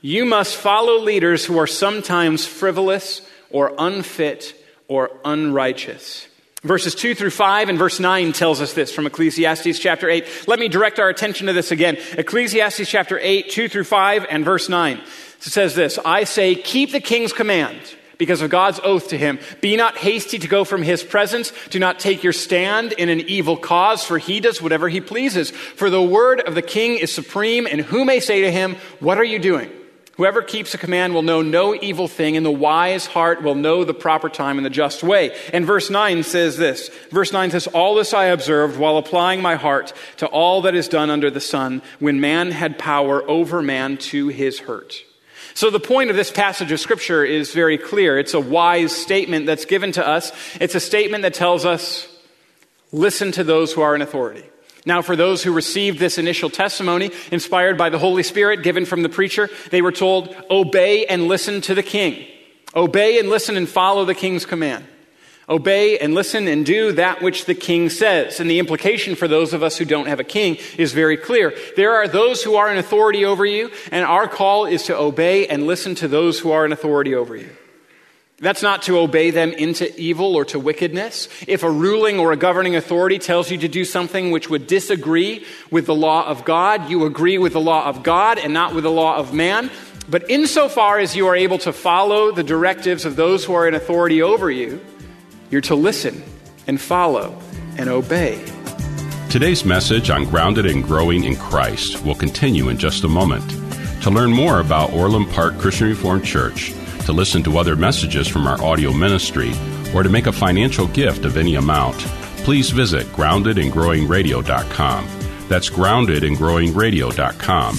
you 0.03 0.27
must 0.27 0.57
follow 0.57 0.99
leaders 0.99 1.47
who 1.47 1.57
are 1.57 1.67
sometimes 1.67 2.45
frivolous 2.45 3.23
or 3.49 3.73
unfit 3.79 4.55
or 4.89 5.11
unrighteous. 5.25 6.29
Verses 6.63 6.95
2 6.97 7.15
through 7.15 7.31
5 7.31 7.71
and 7.71 7.79
verse 7.79 7.99
9 7.99 8.33
tells 8.33 8.61
us 8.61 8.75
this 8.75 8.93
from 8.93 9.07
Ecclesiastes 9.07 9.79
chapter 9.79 10.11
8. 10.11 10.27
Let 10.49 10.59
me 10.59 10.69
direct 10.69 10.99
our 10.99 11.09
attention 11.09 11.47
to 11.47 11.55
this 11.55 11.71
again. 11.71 11.97
Ecclesiastes 12.13 12.91
chapter 12.91 13.19
8, 13.19 13.49
2 13.49 13.69
through 13.71 13.85
5 13.85 14.27
and 14.29 14.45
verse 14.45 14.69
9. 14.69 15.01
It 15.39 15.53
says 15.53 15.75
this 15.75 15.99
I 16.05 16.25
say, 16.25 16.55
keep 16.55 16.93
the 16.93 17.01
king's 17.01 17.33
command 17.33 17.81
because 18.19 18.43
of 18.43 18.51
God's 18.51 18.81
oath 18.83 19.09
to 19.09 19.19
him. 19.19 19.39
Be 19.61 19.77
not 19.77 19.97
hasty 19.97 20.39
to 20.41 20.49
go 20.49 20.65
from 20.65 20.83
his 20.83 21.03
presence. 21.03 21.53
Do 21.71 21.79
not 21.79 22.01
take 22.01 22.23
your 22.23 22.33
stand 22.33 22.93
in 22.93 23.09
an 23.09 23.21
evil 23.21 23.57
cause, 23.57 24.05
for 24.05 24.19
he 24.19 24.41
does 24.41 24.61
whatever 24.61 24.89
he 24.89 25.01
pleases. 25.01 25.51
For 25.51 25.89
the 25.89 26.03
word 26.03 26.41
of 26.41 26.55
the 26.55 26.63
king 26.63 26.99
is 26.99 27.15
supreme, 27.15 27.67
and 27.67 27.81
who 27.81 28.05
may 28.05 28.21
say 28.21 28.43
to 28.43 28.51
him, 28.51 28.77
What 28.99 29.19
are 29.19 29.25
you 29.25 29.39
doing? 29.39 29.71
Whoever 30.17 30.43
keeps 30.43 30.75
a 30.75 30.79
command 30.79 31.15
will 31.15 31.23
know 31.23 31.43
no 31.43 31.77
evil 31.77 32.09
thing, 32.09 32.37
and 32.37 32.45
the 32.45 32.51
wise 32.51 33.07
heart 33.07 33.41
will 33.41 33.55
know 33.55 33.85
the 33.85 33.95
proper 33.95 34.29
time 34.29 34.59
and 34.59 34.67
the 34.67 34.71
just 34.71 35.05
way. 35.05 35.33
And 35.53 35.65
verse 35.65 35.91
9 35.91 36.25
says 36.25 36.57
this 36.57 36.91
Verse 37.13 37.33
9 37.33 37.53
says, 37.53 37.69
All 37.69 37.95
this 37.95 38.13
I 38.13 38.25
observed 38.25 38.77
while 38.77 38.97
applying 38.97 39.41
my 39.41 39.55
heart 39.55 39.93
to 40.17 40.27
all 40.27 40.63
that 40.63 40.75
is 40.75 40.89
done 40.89 41.09
under 41.09 41.31
the 41.31 41.41
sun, 41.41 41.83
when 42.01 42.21
man 42.21 42.51
had 42.51 42.81
power 42.81 43.23
over 43.31 43.63
man 43.63 43.97
to 43.99 44.27
his 44.27 44.59
hurt. 44.59 45.05
So 45.59 45.71
the 45.71 45.81
point 45.81 46.09
of 46.09 46.15
this 46.15 46.31
passage 46.31 46.71
of 46.71 46.79
Scripture 46.79 47.25
is 47.25 47.53
very 47.53 47.79
clear. 47.79 48.17
It's 48.17 48.33
a 48.33 48.39
wise 48.39 48.93
statement 48.93 49.47
that's 49.47 49.65
given 49.65 49.91
to 49.91 50.07
us. 50.07 50.31
It's 50.61 50.77
a 50.77 50.81
statement 50.81 51.23
that 51.23 51.35
tells 51.35 51.65
us, 51.65 52.07
listen 52.93 53.33
to 53.33 53.43
those 53.43 53.73
who 53.73 53.81
are 53.81 53.97
in 53.97 54.01
authority. 54.01 54.45
Now, 54.87 55.03
for 55.03 55.17
those 55.17 55.43
who 55.43 55.53
received 55.53 55.99
this 55.99 56.17
initial 56.17 56.49
testimony, 56.49 57.11
inspired 57.33 57.77
by 57.77 57.91
the 57.91 57.99
Holy 57.99 58.23
Spirit 58.23 58.63
given 58.63 58.85
from 58.85 59.03
the 59.03 59.09
preacher, 59.09 59.51
they 59.73 59.83
were 59.83 59.91
told, 59.91 60.33
Obey 60.49 61.07
and 61.07 61.27
listen 61.27 61.61
to 61.63 61.75
the 61.75 61.83
king. 61.83 62.25
Obey 62.77 63.19
and 63.19 63.29
listen 63.29 63.57
and 63.57 63.69
follow 63.69 64.05
the 64.05 64.15
king's 64.15 64.47
command. 64.47 64.85
Obey 65.49 65.99
and 65.99 66.15
listen 66.15 66.47
and 66.47 66.67
do 66.67 66.93
that 66.93 67.23
which 67.23 67.47
the 67.47 67.55
king 67.55 67.89
says. 67.89 68.39
And 68.39 68.51
the 68.51 68.59
implication 68.59 69.15
for 69.15 69.27
those 69.27 69.55
of 69.55 69.63
us 69.63 69.79
who 69.79 69.87
don't 69.87 70.07
have 70.07 70.21
a 70.21 70.25
king 70.25 70.59
is 70.77 70.93
very 70.93 71.17
clear. 71.17 71.55
There 71.75 71.95
are 71.95 72.07
those 72.07 72.43
who 72.43 72.57
are 72.57 72.71
in 72.71 72.77
authority 72.77 73.25
over 73.25 73.47
you, 73.47 73.71
and 73.91 74.05
our 74.05 74.29
call 74.29 74.67
is 74.67 74.85
to 74.85 74.97
obey 74.97 75.47
and 75.47 75.67
listen 75.67 75.95
to 75.97 76.09
those 76.09 76.39
who 76.39 76.51
are 76.51 76.67
in 76.67 76.73
authority 76.73 77.15
over 77.15 77.35
you. 77.35 77.49
That's 78.41 78.63
not 78.63 78.83
to 78.83 78.99
obey 78.99 79.31
them 79.31 79.53
into 79.53 79.93
evil 80.01 80.37
or 80.37 80.45
to 80.47 80.61
wickedness. 80.61 81.29
If 81.49 81.65
a 81.65 81.71
ruling 81.71 82.21
or 82.21 82.31
a 82.31 82.37
governing 82.37 82.77
authority 82.77 83.19
tells 83.19 83.51
you 83.51 83.59
to 83.59 83.69
do 83.69 83.85
something 83.85 84.31
which 84.31 84.49
would 84.49 84.69
disagree 84.69 85.45
with 85.73 85.87
the 85.87 85.95
law 85.95 86.25
of 86.25 86.45
God, 86.45 86.89
you 86.89 87.05
agree 87.05 87.39
with 87.39 87.55
the 87.55 87.61
law 87.61 87.87
of 87.87 88.05
God 88.05 88.39
and 88.39 88.53
not 88.53 88.75
with 88.75 88.85
the 88.85 88.93
law 88.93 89.17
of 89.17 89.35
man. 89.35 89.73
But 90.09 90.31
insofar 90.31 91.01
as 91.01 91.17
you 91.17 91.27
are 91.27 91.35
able 91.35 91.59
to 91.59 91.73
follow 91.73 92.31
the 92.31 92.45
directives 92.45 93.05
of 93.05 93.17
those 93.17 93.45
who 93.45 93.55
are 93.55 93.67
in 93.67 93.75
authority 93.75 94.23
over 94.23 94.49
you, 94.51 94.81
you're 95.51 95.61
to 95.63 95.75
listen 95.75 96.23
and 96.67 96.81
follow 96.81 97.39
and 97.77 97.89
obey. 97.89 98.43
Today's 99.31 99.65
message 99.65 100.11
on 100.11 100.25
Grounded 100.25 100.67
and 100.67 100.83
Growing 100.83 101.25
in 101.25 101.37
Christ 101.37 102.05
will 102.05 102.15
continue 102.15 102.71
in 102.71 102.79
just 102.79 103.05
a 103.05 103.09
moment. 103.09 103.49
To 104.03 104.11
learn 104.11 104.31
more 104.31 104.61
about 104.61 104.93
Orland 104.93 105.29
Park 105.31 105.59
Christian 105.59 105.89
Reformed 105.89 106.25
Church, 106.25 106.73
to 107.05 107.13
listen 107.13 107.43
to 107.43 107.59
other 107.59 107.77
messages 107.77 108.27
from 108.27 108.47
our 108.47 108.63
audio 108.63 108.93
ministry, 108.93 109.53
or 109.95 110.03
to 110.03 110.09
make 110.09 110.27
a 110.27 110.33
financial 110.33 110.87
gift 110.89 111.25
of 111.25 111.37
any 111.37 111.57
amount, 111.57 111.97
please 112.45 112.71
visit 112.71 113.07
groundedandgrowingradio.com. 113.09 115.07
That's 115.49 115.71
groundedandgrowingradio.com. 115.71 117.77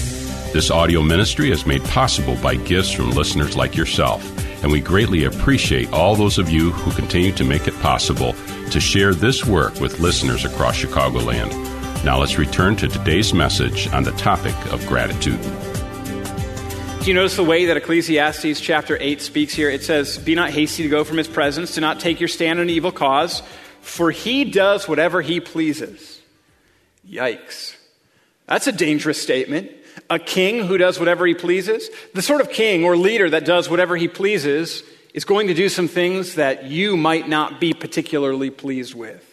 This 0.52 0.70
audio 0.70 1.02
ministry 1.02 1.52
is 1.52 1.66
made 1.66 1.84
possible 1.84 2.36
by 2.42 2.56
gifts 2.56 2.90
from 2.90 3.10
listeners 3.10 3.56
like 3.56 3.76
yourself, 3.76 4.24
and 4.62 4.70
we 4.70 4.80
greatly 4.80 5.24
appreciate 5.24 5.92
all 5.92 6.16
those 6.16 6.38
of 6.38 6.50
you 6.50 6.70
who 6.70 6.92
continue 6.92 7.32
to 7.32 7.44
make 7.44 7.66
it 7.66 7.78
possible 7.80 8.34
to 8.70 8.80
share 8.80 9.14
this 9.14 9.44
work 9.44 9.80
with 9.80 10.00
listeners 10.00 10.44
across 10.44 10.76
Chicagoland. 10.76 11.52
Now 12.04 12.18
let's 12.18 12.38
return 12.38 12.76
to 12.76 12.88
today's 12.88 13.34
message 13.34 13.88
on 13.88 14.04
the 14.04 14.12
topic 14.12 14.54
of 14.72 14.86
gratitude. 14.86 15.40
Do 17.00 17.06
you 17.06 17.14
notice 17.14 17.36
the 17.36 17.44
way 17.44 17.64
that 17.64 17.76
Ecclesiastes 17.76 18.60
chapter 18.60 18.98
8 19.00 19.22
speaks 19.22 19.54
here? 19.54 19.70
It 19.70 19.82
says, 19.82 20.18
Be 20.18 20.34
not 20.34 20.50
hasty 20.50 20.82
to 20.82 20.88
go 20.88 21.02
from 21.02 21.16
his 21.16 21.28
presence, 21.28 21.74
do 21.74 21.80
not 21.80 21.98
take 21.98 22.20
your 22.20 22.28
stand 22.28 22.60
on 22.60 22.68
evil 22.68 22.92
cause, 22.92 23.42
for 23.80 24.10
he 24.10 24.44
does 24.44 24.86
whatever 24.86 25.22
he 25.22 25.40
pleases. 25.40 26.20
Yikes. 27.08 27.74
That's 28.46 28.66
a 28.66 28.72
dangerous 28.72 29.20
statement. 29.20 29.70
A 30.08 30.18
king 30.18 30.66
who 30.66 30.78
does 30.78 30.98
whatever 30.98 31.26
he 31.26 31.34
pleases, 31.34 31.88
the 32.14 32.22
sort 32.22 32.40
of 32.40 32.50
king 32.50 32.84
or 32.84 32.96
leader 32.96 33.30
that 33.30 33.44
does 33.44 33.68
whatever 33.68 33.96
he 33.96 34.08
pleases, 34.08 34.82
is 35.14 35.24
going 35.24 35.48
to 35.48 35.54
do 35.54 35.68
some 35.68 35.88
things 35.88 36.36
that 36.36 36.64
you 36.64 36.96
might 36.96 37.28
not 37.28 37.60
be 37.60 37.72
particularly 37.72 38.50
pleased 38.50 38.94
with. 38.94 39.26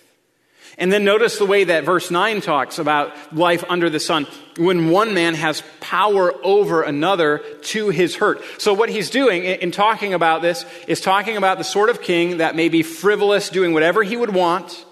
And 0.79 0.91
then 0.91 1.03
notice 1.03 1.39
the 1.39 1.45
way 1.45 1.63
that 1.63 1.85
verse 1.85 2.11
9 2.11 2.39
talks 2.41 2.77
about 2.77 3.35
life 3.35 3.63
under 3.67 3.89
the 3.89 3.99
sun. 3.99 4.27
When 4.57 4.89
one 4.89 5.15
man 5.15 5.33
has 5.33 5.63
power 5.79 6.33
over 6.45 6.83
another 6.83 7.39
to 7.63 7.89
his 7.89 8.15
hurt. 8.15 8.43
So, 8.59 8.75
what 8.75 8.89
he's 8.89 9.09
doing 9.09 9.43
in 9.43 9.71
talking 9.71 10.13
about 10.13 10.43
this 10.43 10.65
is 10.87 11.01
talking 11.01 11.35
about 11.35 11.57
the 11.57 11.63
sort 11.63 11.89
of 11.89 12.01
king 12.01 12.37
that 12.37 12.55
may 12.55 12.69
be 12.69 12.83
frivolous, 12.83 13.49
doing 13.49 13.73
whatever 13.73 14.03
he 14.03 14.15
would 14.15 14.33
want, 14.35 14.85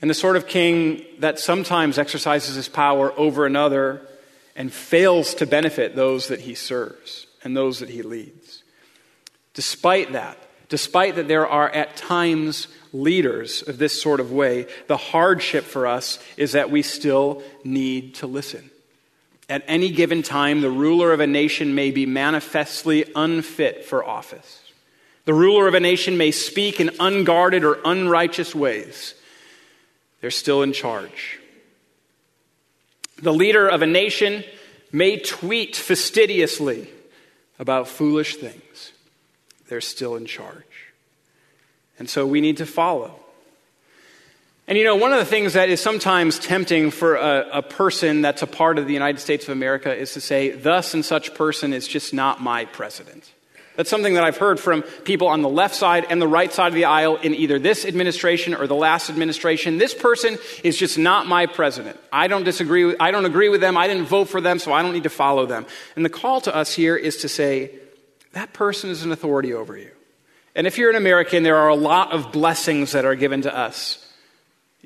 and 0.00 0.08
the 0.08 0.14
sort 0.14 0.36
of 0.36 0.46
king 0.46 1.04
that 1.18 1.38
sometimes 1.38 1.98
exercises 1.98 2.54
his 2.54 2.68
power 2.68 3.12
over 3.18 3.44
another 3.44 4.06
and 4.60 4.70
fails 4.70 5.32
to 5.32 5.46
benefit 5.46 5.96
those 5.96 6.28
that 6.28 6.42
he 6.42 6.54
serves 6.54 7.26
and 7.42 7.56
those 7.56 7.78
that 7.78 7.88
he 7.88 8.02
leads. 8.02 8.62
Despite 9.54 10.12
that, 10.12 10.36
despite 10.68 11.14
that 11.14 11.28
there 11.28 11.48
are 11.48 11.70
at 11.70 11.96
times 11.96 12.68
leaders 12.92 13.62
of 13.62 13.78
this 13.78 14.02
sort 14.02 14.20
of 14.20 14.32
way, 14.32 14.66
the 14.86 14.98
hardship 14.98 15.64
for 15.64 15.86
us 15.86 16.18
is 16.36 16.52
that 16.52 16.70
we 16.70 16.82
still 16.82 17.42
need 17.64 18.16
to 18.16 18.26
listen. 18.26 18.70
At 19.48 19.64
any 19.66 19.90
given 19.90 20.22
time, 20.22 20.60
the 20.60 20.68
ruler 20.68 21.14
of 21.14 21.20
a 21.20 21.26
nation 21.26 21.74
may 21.74 21.90
be 21.90 22.04
manifestly 22.04 23.10
unfit 23.16 23.86
for 23.86 24.04
office. 24.04 24.60
The 25.24 25.32
ruler 25.32 25.68
of 25.68 25.74
a 25.74 25.80
nation 25.80 26.18
may 26.18 26.32
speak 26.32 26.80
in 26.80 26.90
unguarded 27.00 27.64
or 27.64 27.78
unrighteous 27.82 28.54
ways. 28.54 29.14
They're 30.20 30.30
still 30.30 30.60
in 30.60 30.74
charge. 30.74 31.39
The 33.22 33.32
leader 33.32 33.68
of 33.68 33.82
a 33.82 33.86
nation 33.86 34.44
may 34.92 35.18
tweet 35.18 35.76
fastidiously 35.76 36.88
about 37.58 37.88
foolish 37.88 38.36
things. 38.36 38.92
They're 39.68 39.80
still 39.80 40.16
in 40.16 40.26
charge. 40.26 40.64
And 41.98 42.08
so 42.08 42.26
we 42.26 42.40
need 42.40 42.56
to 42.56 42.66
follow. 42.66 43.14
And 44.66 44.78
you 44.78 44.84
know, 44.84 44.96
one 44.96 45.12
of 45.12 45.18
the 45.18 45.24
things 45.24 45.52
that 45.54 45.68
is 45.68 45.80
sometimes 45.80 46.38
tempting 46.38 46.92
for 46.92 47.16
a, 47.16 47.46
a, 47.54 47.62
person 47.62 48.22
that's 48.22 48.42
a 48.42 48.46
part 48.46 48.78
of 48.78 48.86
the 48.86 48.92
United 48.92 49.20
States 49.20 49.44
of 49.44 49.50
America 49.50 49.94
is 49.94 50.12
to 50.14 50.20
say, 50.20 50.50
thus 50.50 50.94
and 50.94 51.04
such 51.04 51.34
person 51.34 51.72
is 51.72 51.88
just 51.88 52.14
not 52.14 52.40
my 52.40 52.64
president. 52.66 53.30
That's 53.80 53.88
something 53.88 54.12
that 54.12 54.24
I've 54.24 54.36
heard 54.36 54.60
from 54.60 54.82
people 54.82 55.28
on 55.28 55.40
the 55.40 55.48
left 55.48 55.74
side 55.74 56.04
and 56.10 56.20
the 56.20 56.28
right 56.28 56.52
side 56.52 56.66
of 56.66 56.74
the 56.74 56.84
aisle 56.84 57.16
in 57.16 57.34
either 57.34 57.58
this 57.58 57.86
administration 57.86 58.52
or 58.54 58.66
the 58.66 58.74
last 58.74 59.08
administration. 59.08 59.78
This 59.78 59.94
person 59.94 60.36
is 60.62 60.76
just 60.76 60.98
not 60.98 61.26
my 61.26 61.46
president. 61.46 61.98
I 62.12 62.26
don't 62.26 62.44
disagree 62.44 62.84
with, 62.84 62.96
I 63.00 63.10
don't 63.10 63.24
agree 63.24 63.48
with 63.48 63.62
them. 63.62 63.78
I 63.78 63.86
didn't 63.86 64.04
vote 64.04 64.28
for 64.28 64.42
them, 64.42 64.58
so 64.58 64.70
I 64.70 64.82
don't 64.82 64.92
need 64.92 65.04
to 65.04 65.08
follow 65.08 65.46
them. 65.46 65.64
And 65.96 66.04
the 66.04 66.10
call 66.10 66.42
to 66.42 66.54
us 66.54 66.74
here 66.74 66.94
is 66.94 67.16
to 67.22 67.28
say, 67.30 67.70
that 68.34 68.52
person 68.52 68.90
is 68.90 69.02
an 69.02 69.12
authority 69.12 69.54
over 69.54 69.78
you. 69.78 69.92
And 70.54 70.66
if 70.66 70.76
you're 70.76 70.90
an 70.90 70.96
American, 70.96 71.42
there 71.42 71.56
are 71.56 71.68
a 71.68 71.74
lot 71.74 72.12
of 72.12 72.32
blessings 72.32 72.92
that 72.92 73.06
are 73.06 73.14
given 73.14 73.40
to 73.40 73.56
us. 73.56 74.06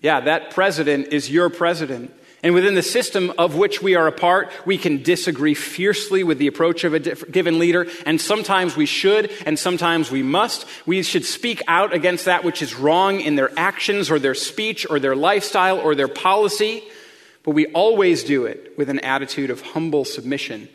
Yeah, 0.01 0.21
that 0.21 0.53
president 0.53 1.09
is 1.09 1.29
your 1.29 1.51
president. 1.51 2.15
And 2.45 2.53
within 2.53 2.75
the 2.75 2.83
system 2.83 3.33
of 3.39 3.55
which 3.55 3.81
we 3.81 3.95
are 3.95 4.07
a 4.07 4.13
part, 4.13 4.53
we 4.67 4.77
can 4.77 5.03
disagree 5.03 5.55
fiercely 5.55 6.23
with 6.23 6.37
the 6.37 6.47
approach 6.47 6.85
of 6.85 6.93
a 6.93 7.01
given 7.01 7.59
leader, 7.59 7.87
and 8.05 8.21
sometimes 8.21 8.77
we 8.77 8.85
should, 8.85 9.33
and 9.47 9.59
sometimes 9.59 10.11
we 10.11 10.23
must. 10.23 10.67
We 10.85 11.03
should 11.03 11.25
speak 11.25 11.63
out 11.67 11.95
against 11.95 12.27
that 12.27 12.45
which 12.45 12.61
is 12.61 12.75
wrong 12.75 13.21
in 13.21 13.35
their 13.35 13.51
actions, 13.59 14.11
or 14.11 14.19
their 14.19 14.35
speech, 14.35 14.87
or 14.91 15.01
their 15.01 15.17
lifestyle, 15.17 15.81
or 15.81 15.95
their 15.95 16.07
policy, 16.07 16.85
but 17.45 17.53
we 17.53 17.67
always 17.69 18.23
do 18.23 18.45
it 18.45 18.77
with 18.77 18.91
an 18.91 19.01
attitude 19.01 19.49
of 19.49 19.63
humble 19.63 20.05
submission 20.05 20.69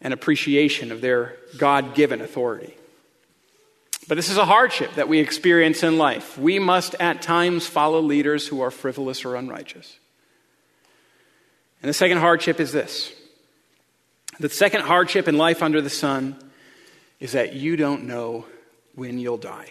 and 0.00 0.12
appreciation 0.12 0.90
of 0.90 1.00
their 1.00 1.36
God 1.56 1.94
given 1.94 2.20
authority. 2.20 2.74
But 4.08 4.16
this 4.16 4.28
is 4.28 4.38
a 4.38 4.44
hardship 4.44 4.94
that 4.96 5.08
we 5.08 5.20
experience 5.20 5.84
in 5.84 5.98
life. 5.98 6.36
We 6.36 6.58
must 6.58 6.96
at 6.98 7.22
times 7.22 7.64
follow 7.64 8.00
leaders 8.00 8.48
who 8.48 8.60
are 8.60 8.72
frivolous 8.72 9.24
or 9.24 9.36
unrighteous. 9.36 10.00
And 11.84 11.90
the 11.90 11.92
second 11.92 12.16
hardship 12.16 12.60
is 12.60 12.72
this 12.72 13.12
the 14.40 14.48
second 14.48 14.84
hardship 14.84 15.28
in 15.28 15.36
life 15.36 15.62
under 15.62 15.82
the 15.82 15.90
sun 15.90 16.34
is 17.20 17.32
that 17.32 17.52
you 17.52 17.76
don't 17.76 18.04
know 18.04 18.46
when 18.94 19.18
you'll 19.18 19.36
die. 19.36 19.70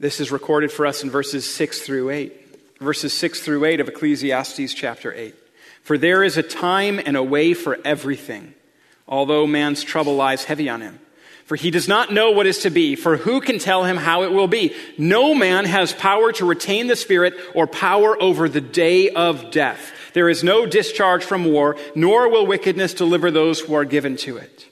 This 0.00 0.18
is 0.18 0.32
recorded 0.32 0.72
for 0.72 0.84
us 0.84 1.04
in 1.04 1.10
verses 1.10 1.48
6 1.54 1.80
through 1.82 2.10
8. 2.10 2.80
Verses 2.80 3.12
6 3.12 3.40
through 3.40 3.66
8 3.66 3.78
of 3.78 3.86
Ecclesiastes 3.86 4.74
chapter 4.74 5.14
8. 5.14 5.32
For 5.84 5.96
there 5.96 6.24
is 6.24 6.36
a 6.36 6.42
time 6.42 6.98
and 6.98 7.16
a 7.16 7.22
way 7.22 7.54
for 7.54 7.78
everything, 7.84 8.52
although 9.06 9.46
man's 9.46 9.84
trouble 9.84 10.16
lies 10.16 10.42
heavy 10.42 10.68
on 10.68 10.80
him. 10.80 10.98
For 11.44 11.54
he 11.54 11.70
does 11.70 11.86
not 11.86 12.12
know 12.12 12.32
what 12.32 12.48
is 12.48 12.58
to 12.62 12.70
be, 12.70 12.96
for 12.96 13.16
who 13.16 13.40
can 13.40 13.60
tell 13.60 13.84
him 13.84 13.96
how 13.96 14.24
it 14.24 14.32
will 14.32 14.48
be? 14.48 14.74
No 14.98 15.36
man 15.36 15.66
has 15.66 15.92
power 15.92 16.32
to 16.32 16.44
retain 16.44 16.88
the 16.88 16.96
Spirit 16.96 17.34
or 17.54 17.68
power 17.68 18.20
over 18.20 18.48
the 18.48 18.60
day 18.60 19.10
of 19.10 19.52
death. 19.52 19.92
There 20.16 20.30
is 20.30 20.42
no 20.42 20.64
discharge 20.64 21.24
from 21.24 21.44
war, 21.44 21.76
nor 21.94 22.30
will 22.30 22.46
wickedness 22.46 22.94
deliver 22.94 23.30
those 23.30 23.60
who 23.60 23.74
are 23.74 23.84
given 23.84 24.16
to 24.16 24.38
it. 24.38 24.66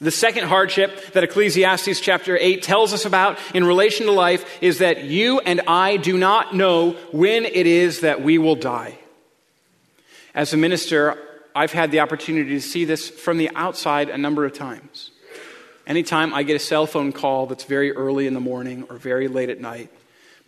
The 0.00 0.10
second 0.10 0.48
hardship 0.48 1.12
that 1.12 1.22
Ecclesiastes 1.22 2.00
chapter 2.00 2.36
8 2.36 2.64
tells 2.64 2.92
us 2.92 3.04
about 3.04 3.38
in 3.54 3.62
relation 3.62 4.06
to 4.06 4.12
life 4.12 4.44
is 4.60 4.78
that 4.78 5.04
you 5.04 5.38
and 5.38 5.60
I 5.68 5.98
do 5.98 6.18
not 6.18 6.56
know 6.56 6.96
when 7.12 7.44
it 7.44 7.68
is 7.68 8.00
that 8.00 8.24
we 8.24 8.38
will 8.38 8.56
die. 8.56 8.98
As 10.34 10.52
a 10.52 10.56
minister, 10.56 11.16
I've 11.54 11.70
had 11.70 11.92
the 11.92 12.00
opportunity 12.00 12.50
to 12.50 12.60
see 12.60 12.84
this 12.84 13.08
from 13.08 13.38
the 13.38 13.50
outside 13.54 14.08
a 14.08 14.18
number 14.18 14.44
of 14.44 14.52
times. 14.52 15.12
Anytime 15.86 16.34
I 16.34 16.42
get 16.42 16.56
a 16.56 16.58
cell 16.58 16.86
phone 16.86 17.12
call 17.12 17.46
that's 17.46 17.62
very 17.62 17.92
early 17.92 18.26
in 18.26 18.34
the 18.34 18.40
morning 18.40 18.82
or 18.90 18.96
very 18.96 19.28
late 19.28 19.48
at 19.48 19.60
night, 19.60 19.92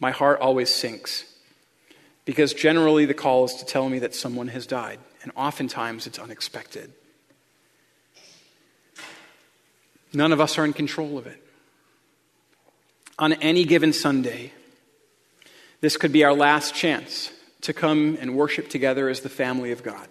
my 0.01 0.11
heart 0.11 0.41
always 0.41 0.71
sinks. 0.71 1.25
Because 2.25 2.55
generally 2.55 3.05
the 3.05 3.15
call 3.15 3.45
is 3.45 3.55
to 3.57 3.67
tell 3.67 3.89
me 3.89 3.99
that 4.01 4.15
someone 4.15 4.49
has 4.49 4.67
died, 4.67 4.99
and 5.23 5.33
oftentimes 5.37 6.07
it's 6.07 6.19
unexpected. 6.19 6.93
None 10.13 10.33
of 10.33 10.41
us 10.41 10.59
are 10.59 10.65
in 10.65 10.73
control 10.73 11.19
of 11.19 11.27
it. 11.27 11.43
On 13.19 13.33
any 13.35 13.65
given 13.65 13.93
Sunday, 13.93 14.53
this 15.81 15.97
could 15.97 16.13
be 16.13 16.25
our 16.25 16.33
last 16.33 16.75
chance 16.75 17.31
to 17.63 17.73
come 17.73 18.17
and 18.21 18.37
worship 18.37 18.69
together 18.69 19.09
as 19.09 19.21
the 19.21 19.29
family 19.29 19.73
of 19.73 19.83
God. 19.83 20.09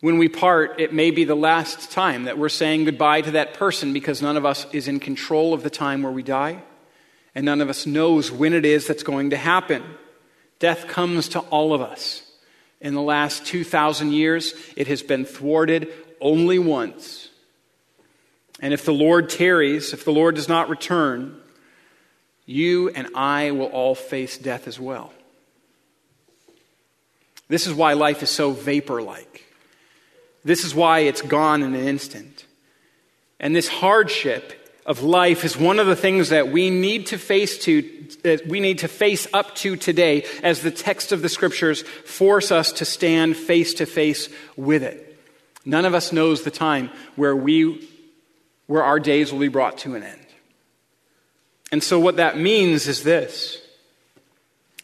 When 0.00 0.18
we 0.18 0.28
part, 0.28 0.80
it 0.80 0.92
may 0.92 1.10
be 1.10 1.24
the 1.24 1.34
last 1.34 1.90
time 1.90 2.24
that 2.24 2.36
we're 2.36 2.50
saying 2.50 2.84
goodbye 2.84 3.22
to 3.22 3.30
that 3.32 3.54
person 3.54 3.92
because 3.92 4.20
none 4.20 4.36
of 4.36 4.44
us 4.44 4.66
is 4.72 4.86
in 4.86 5.00
control 5.00 5.54
of 5.54 5.62
the 5.62 5.70
time 5.70 6.02
where 6.02 6.12
we 6.12 6.22
die, 6.22 6.62
and 7.34 7.46
none 7.46 7.60
of 7.60 7.70
us 7.70 7.86
knows 7.86 8.30
when 8.30 8.52
it 8.52 8.64
is 8.64 8.86
that's 8.86 9.02
going 9.02 9.30
to 9.30 9.36
happen. 9.36 9.82
Death 10.58 10.88
comes 10.88 11.28
to 11.30 11.40
all 11.40 11.74
of 11.74 11.80
us. 11.80 12.22
In 12.80 12.94
the 12.94 13.02
last 13.02 13.46
2,000 13.46 14.12
years, 14.12 14.54
it 14.76 14.88
has 14.88 15.02
been 15.02 15.24
thwarted 15.24 15.92
only 16.20 16.58
once. 16.58 17.30
And 18.60 18.72
if 18.72 18.84
the 18.84 18.92
Lord 18.92 19.30
tarries, 19.30 19.92
if 19.92 20.04
the 20.04 20.12
Lord 20.12 20.34
does 20.34 20.48
not 20.48 20.68
return, 20.68 21.40
you 22.46 22.90
and 22.90 23.08
I 23.14 23.50
will 23.50 23.66
all 23.66 23.94
face 23.94 24.38
death 24.38 24.68
as 24.68 24.78
well. 24.78 25.12
This 27.48 27.66
is 27.66 27.74
why 27.74 27.92
life 27.92 28.22
is 28.22 28.30
so 28.30 28.52
vapor 28.52 29.02
like. 29.02 29.44
This 30.44 30.64
is 30.64 30.74
why 30.74 31.00
it's 31.00 31.22
gone 31.22 31.62
in 31.62 31.74
an 31.74 31.86
instant. 31.86 32.44
And 33.40 33.54
this 33.54 33.68
hardship 33.68 34.63
of 34.86 35.02
life 35.02 35.44
is 35.44 35.56
one 35.56 35.78
of 35.78 35.86
the 35.86 35.96
things 35.96 36.28
that 36.28 36.48
we 36.48 36.68
need 36.70 37.06
to 37.06 37.18
face 37.18 37.58
to 37.58 37.90
that 38.22 38.46
we 38.46 38.60
need 38.60 38.80
to 38.80 38.88
face 38.88 39.26
up 39.32 39.54
to 39.56 39.76
today 39.76 40.24
as 40.42 40.60
the 40.60 40.70
text 40.70 41.12
of 41.12 41.22
the 41.22 41.28
scriptures 41.28 41.82
force 41.82 42.52
us 42.52 42.72
to 42.72 42.84
stand 42.84 43.36
face 43.36 43.74
to 43.74 43.86
face 43.86 44.28
with 44.56 44.82
it. 44.82 45.18
None 45.64 45.84
of 45.84 45.94
us 45.94 46.12
knows 46.12 46.42
the 46.42 46.50
time 46.50 46.90
where 47.16 47.34
we 47.34 47.88
where 48.66 48.82
our 48.82 49.00
days 49.00 49.32
will 49.32 49.40
be 49.40 49.48
brought 49.48 49.78
to 49.78 49.94
an 49.94 50.02
end. 50.02 50.26
And 51.72 51.82
so 51.82 51.98
what 51.98 52.16
that 52.16 52.38
means 52.38 52.86
is 52.86 53.02
this 53.02 53.60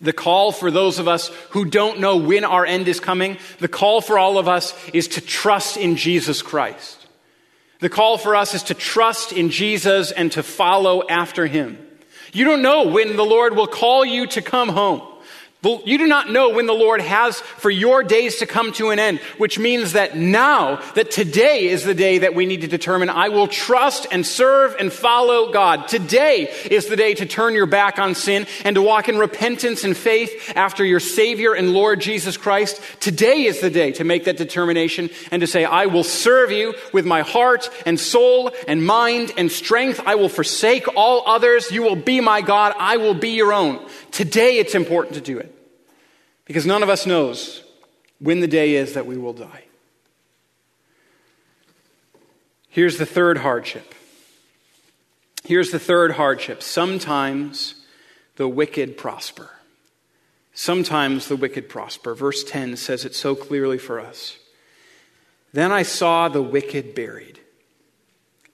the 0.01 0.13
call 0.15 0.51
for 0.51 0.71
those 0.71 0.99
of 0.99 1.09
us 1.09 1.29
who 1.51 1.67
don't 1.67 2.01
know 2.01 2.17
when 2.17 2.45
our 2.45 2.65
end 2.65 2.89
is 2.89 3.01
coming, 3.01 3.37
the 3.59 3.69
call 3.69 4.01
for 4.01 4.19
all 4.19 4.39
of 4.39 4.49
us 4.49 4.75
is 4.95 5.09
to 5.09 5.21
trust 5.21 5.77
in 5.77 5.97
Jesus 5.97 6.41
Christ. 6.41 7.00
The 7.81 7.89
call 7.89 8.19
for 8.19 8.37
us 8.37 8.55
is 8.55 8.65
to 8.65 8.75
trust 8.75 9.33
in 9.33 9.51
Jesus 9.51 10.13
and 10.13 10.31
to 10.33 10.43
follow 10.43 11.03
after 11.09 11.47
him. 11.47 11.79
You 12.33 12.45
don't 12.45 12.63
know 12.63 12.87
when 12.87 13.17
the 13.17 13.25
Lord 13.25 13.57
will 13.57 13.67
call 13.67 14.05
you 14.05 14.27
to 14.29 14.43
come 14.43 14.69
home. 14.69 15.03
You 15.63 15.99
do 15.99 16.07
not 16.07 16.31
know 16.31 16.51
when 16.51 16.65
the 16.65 16.73
Lord 16.73 17.03
has 17.03 17.39
for 17.39 17.71
your 17.71 18.03
days 18.03 18.37
to 18.37 18.47
come 18.47 18.73
to 18.73 18.91
an 18.91 18.99
end, 18.99 19.19
which 19.37 19.59
means 19.59 19.93
that 19.93 20.17
now, 20.17 20.77
that 20.95 21.11
today 21.11 21.69
is 21.69 21.85
the 21.85 21.93
day 21.93 22.19
that 22.19 22.35
we 22.35 22.47
need 22.47 22.63
to 22.63 22.67
determine, 22.67 23.11
I 23.11 23.29
will 23.29 23.47
trust 23.47 24.07
and 24.11 24.25
serve 24.25 24.75
and 24.79 24.91
follow 24.91 25.53
God. 25.53 25.87
Today 25.87 26.51
is 26.71 26.87
the 26.87 26.97
day 26.97 27.13
to 27.13 27.27
turn 27.27 27.55
your 27.55 27.67
back 27.67 27.99
on 27.99 28.15
sin 28.15 28.47
and 28.65 28.75
to 28.77 28.83
walk 28.83 29.11
in 29.11 29.19
repentance 29.19 29.85
and 29.85 29.95
faith 29.95 30.51
after 30.57 30.83
your 30.83 31.01
Savior 31.01 31.53
and 31.53 31.75
Lord 31.75 32.01
Jesus 32.01 32.39
Christ. 32.39 32.81
Today 33.01 33.45
is 33.45 33.61
the 33.61 33.71
day 33.71 33.93
to 33.93 34.05
make 34.05 34.25
that 34.25 34.39
determination 34.39 35.11
and 35.31 35.41
to 35.41 35.47
say, 35.47 35.67
I 35.67 35.87
will 35.87 36.05
serve 36.05 36.51
you 36.51 36.75
with 36.95 37.05
my 37.05 37.21
heart 37.21 37.69
and 37.85 38.01
soul 38.01 38.51
and 38.67 38.83
mind 38.87 39.33
and 39.37 39.53
strength. 39.53 40.01
I 40.07 40.15
will 40.15 40.31
forsake 40.31 40.87
all 40.97 41.23
others. 41.27 41.71
You 41.71 41.83
will 41.83 41.97
be 41.97 42.23
my 42.23 42.41
God. 42.41 42.73
I 42.79 42.97
will 42.97 43.15
be 43.15 43.31
your 43.31 43.53
own. 43.53 43.87
Today 44.11 44.59
it's 44.59 44.75
important 44.75 45.15
to 45.15 45.21
do 45.21 45.39
it. 45.39 45.55
Because 46.45 46.67
none 46.67 46.83
of 46.83 46.89
us 46.89 47.07
knows 47.07 47.63
when 48.19 48.41
the 48.41 48.49
day 48.49 48.75
is 48.75 48.95
that 48.95 49.07
we 49.07 49.17
will 49.17 49.33
die. 49.33 49.65
Here's 52.69 52.99
the 52.99 53.07
third 53.07 53.39
hardship. 53.39 53.95
Here's 55.45 55.71
the 55.71 55.79
third 55.79 56.13
hardship. 56.13 56.61
Sometimes 56.63 57.77
the 58.35 58.49
wicked 58.49 58.97
prosper. 58.97 59.51
Sometimes 60.53 61.29
the 61.29 61.37
wicked 61.37 61.69
prosper. 61.69 62.15
Verse 62.15 62.43
10 62.43 62.77
says 62.77 63.05
it 63.05 63.15
so 63.15 63.37
clearly 63.37 63.79
for 63.79 64.01
us. 64.01 64.37
Then 65.53 65.73
I 65.73 65.83
saw 65.83 66.29
the 66.29 66.43
wicked 66.43 66.95
buried. 66.95 67.39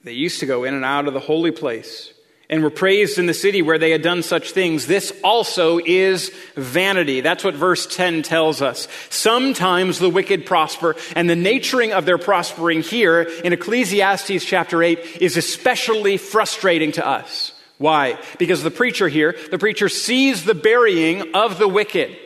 They 0.04 0.12
used 0.12 0.40
to 0.40 0.46
go 0.46 0.64
in 0.64 0.74
and 0.74 0.84
out 0.84 1.08
of 1.08 1.14
the 1.14 1.20
holy 1.20 1.50
place 1.50 2.12
and 2.48 2.62
were 2.62 2.70
praised 2.70 3.18
in 3.18 3.26
the 3.26 3.34
city 3.34 3.62
where 3.62 3.78
they 3.78 3.90
had 3.90 4.02
done 4.02 4.22
such 4.22 4.52
things. 4.52 4.86
This 4.86 5.12
also 5.24 5.78
is 5.84 6.30
vanity. 6.54 7.20
That's 7.20 7.42
what 7.42 7.54
verse 7.54 7.86
10 7.86 8.22
tells 8.22 8.62
us. 8.62 8.86
Sometimes 9.10 9.98
the 9.98 10.10
wicked 10.10 10.46
prosper, 10.46 10.96
and 11.14 11.28
the 11.28 11.36
naturing 11.36 11.92
of 11.92 12.06
their 12.06 12.18
prospering 12.18 12.82
here 12.82 13.22
in 13.22 13.52
Ecclesiastes 13.52 14.44
chapter 14.44 14.82
8 14.82 15.18
is 15.20 15.36
especially 15.36 16.16
frustrating 16.16 16.92
to 16.92 17.06
us. 17.06 17.52
Why? 17.78 18.18
Because 18.38 18.62
the 18.62 18.70
preacher 18.70 19.08
here, 19.08 19.36
the 19.50 19.58
preacher 19.58 19.88
sees 19.88 20.44
the 20.44 20.54
burying 20.54 21.34
of 21.34 21.58
the 21.58 21.68
wicked 21.68 22.16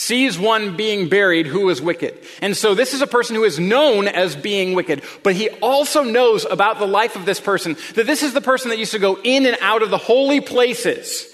sees 0.00 0.38
one 0.38 0.76
being 0.76 1.10
buried 1.10 1.46
who 1.46 1.68
is 1.68 1.82
wicked. 1.82 2.18
And 2.40 2.56
so 2.56 2.74
this 2.74 2.94
is 2.94 3.02
a 3.02 3.06
person 3.06 3.36
who 3.36 3.44
is 3.44 3.58
known 3.58 4.08
as 4.08 4.34
being 4.34 4.74
wicked, 4.74 5.02
but 5.22 5.34
he 5.34 5.50
also 5.60 6.02
knows 6.02 6.46
about 6.46 6.78
the 6.78 6.86
life 6.86 7.16
of 7.16 7.26
this 7.26 7.38
person, 7.38 7.76
that 7.96 8.06
this 8.06 8.22
is 8.22 8.32
the 8.32 8.40
person 8.40 8.70
that 8.70 8.78
used 8.78 8.92
to 8.92 8.98
go 8.98 9.18
in 9.22 9.44
and 9.44 9.58
out 9.60 9.82
of 9.82 9.90
the 9.90 9.98
holy 9.98 10.40
places. 10.40 11.26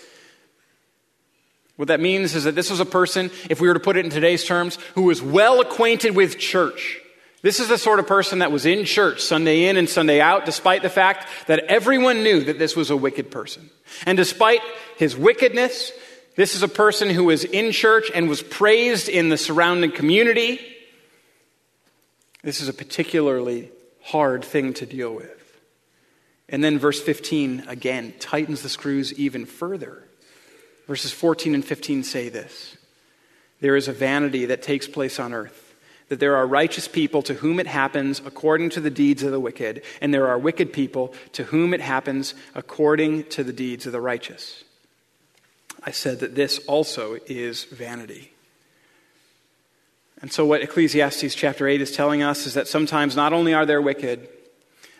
What 1.76 1.88
that 1.88 2.00
means 2.00 2.34
is 2.34 2.42
that 2.42 2.56
this 2.56 2.68
was 2.68 2.80
a 2.80 2.86
person, 2.86 3.30
if 3.48 3.60
we 3.60 3.68
were 3.68 3.74
to 3.74 3.80
put 3.80 3.96
it 3.96 4.04
in 4.04 4.10
today's 4.10 4.44
terms, 4.44 4.78
who 4.96 5.02
was 5.02 5.22
well 5.22 5.60
acquainted 5.60 6.16
with 6.16 6.36
church. 6.36 6.98
This 7.42 7.60
is 7.60 7.68
the 7.68 7.78
sort 7.78 8.00
of 8.00 8.08
person 8.08 8.40
that 8.40 8.50
was 8.50 8.66
in 8.66 8.84
church 8.84 9.20
Sunday 9.20 9.66
in 9.66 9.76
and 9.76 9.88
Sunday 9.88 10.20
out, 10.20 10.44
despite 10.44 10.82
the 10.82 10.90
fact 10.90 11.28
that 11.46 11.60
everyone 11.68 12.24
knew 12.24 12.42
that 12.42 12.58
this 12.58 12.74
was 12.74 12.90
a 12.90 12.96
wicked 12.96 13.30
person. 13.30 13.70
And 14.06 14.16
despite 14.16 14.60
his 14.96 15.16
wickedness, 15.16 15.92
this 16.36 16.54
is 16.54 16.62
a 16.62 16.68
person 16.68 17.08
who 17.08 17.24
was 17.24 17.44
in 17.44 17.72
church 17.72 18.10
and 18.14 18.28
was 18.28 18.42
praised 18.42 19.08
in 19.08 19.30
the 19.30 19.38
surrounding 19.38 19.90
community. 19.90 20.60
This 22.42 22.60
is 22.60 22.68
a 22.68 22.74
particularly 22.74 23.70
hard 24.02 24.44
thing 24.44 24.74
to 24.74 24.86
deal 24.86 25.14
with. 25.14 25.32
And 26.48 26.62
then 26.62 26.78
verse 26.78 27.00
15 27.02 27.64
again 27.66 28.14
tightens 28.20 28.62
the 28.62 28.68
screws 28.68 29.12
even 29.14 29.46
further. 29.46 30.04
Verses 30.86 31.10
14 31.10 31.54
and 31.54 31.64
15 31.64 32.04
say 32.04 32.28
this 32.28 32.76
There 33.60 33.74
is 33.74 33.88
a 33.88 33.92
vanity 33.92 34.44
that 34.46 34.62
takes 34.62 34.86
place 34.86 35.18
on 35.18 35.32
earth, 35.32 35.74
that 36.08 36.20
there 36.20 36.36
are 36.36 36.46
righteous 36.46 36.86
people 36.86 37.22
to 37.22 37.34
whom 37.34 37.58
it 37.58 37.66
happens 37.66 38.20
according 38.24 38.70
to 38.70 38.80
the 38.80 38.90
deeds 38.90 39.22
of 39.22 39.32
the 39.32 39.40
wicked, 39.40 39.82
and 40.02 40.12
there 40.12 40.28
are 40.28 40.38
wicked 40.38 40.70
people 40.72 41.14
to 41.32 41.44
whom 41.44 41.72
it 41.72 41.80
happens 41.80 42.34
according 42.54 43.24
to 43.30 43.42
the 43.42 43.54
deeds 43.54 43.86
of 43.86 43.92
the 43.92 44.00
righteous. 44.02 44.62
I 45.86 45.92
said 45.92 46.18
that 46.20 46.34
this 46.34 46.58
also 46.66 47.16
is 47.26 47.64
vanity. 47.64 48.32
And 50.20 50.32
so, 50.32 50.44
what 50.44 50.60
Ecclesiastes 50.60 51.34
chapter 51.36 51.68
8 51.68 51.80
is 51.80 51.92
telling 51.92 52.22
us 52.22 52.44
is 52.44 52.54
that 52.54 52.66
sometimes 52.66 53.14
not 53.14 53.32
only 53.32 53.54
are 53.54 53.64
there 53.64 53.80
wicked, 53.80 54.28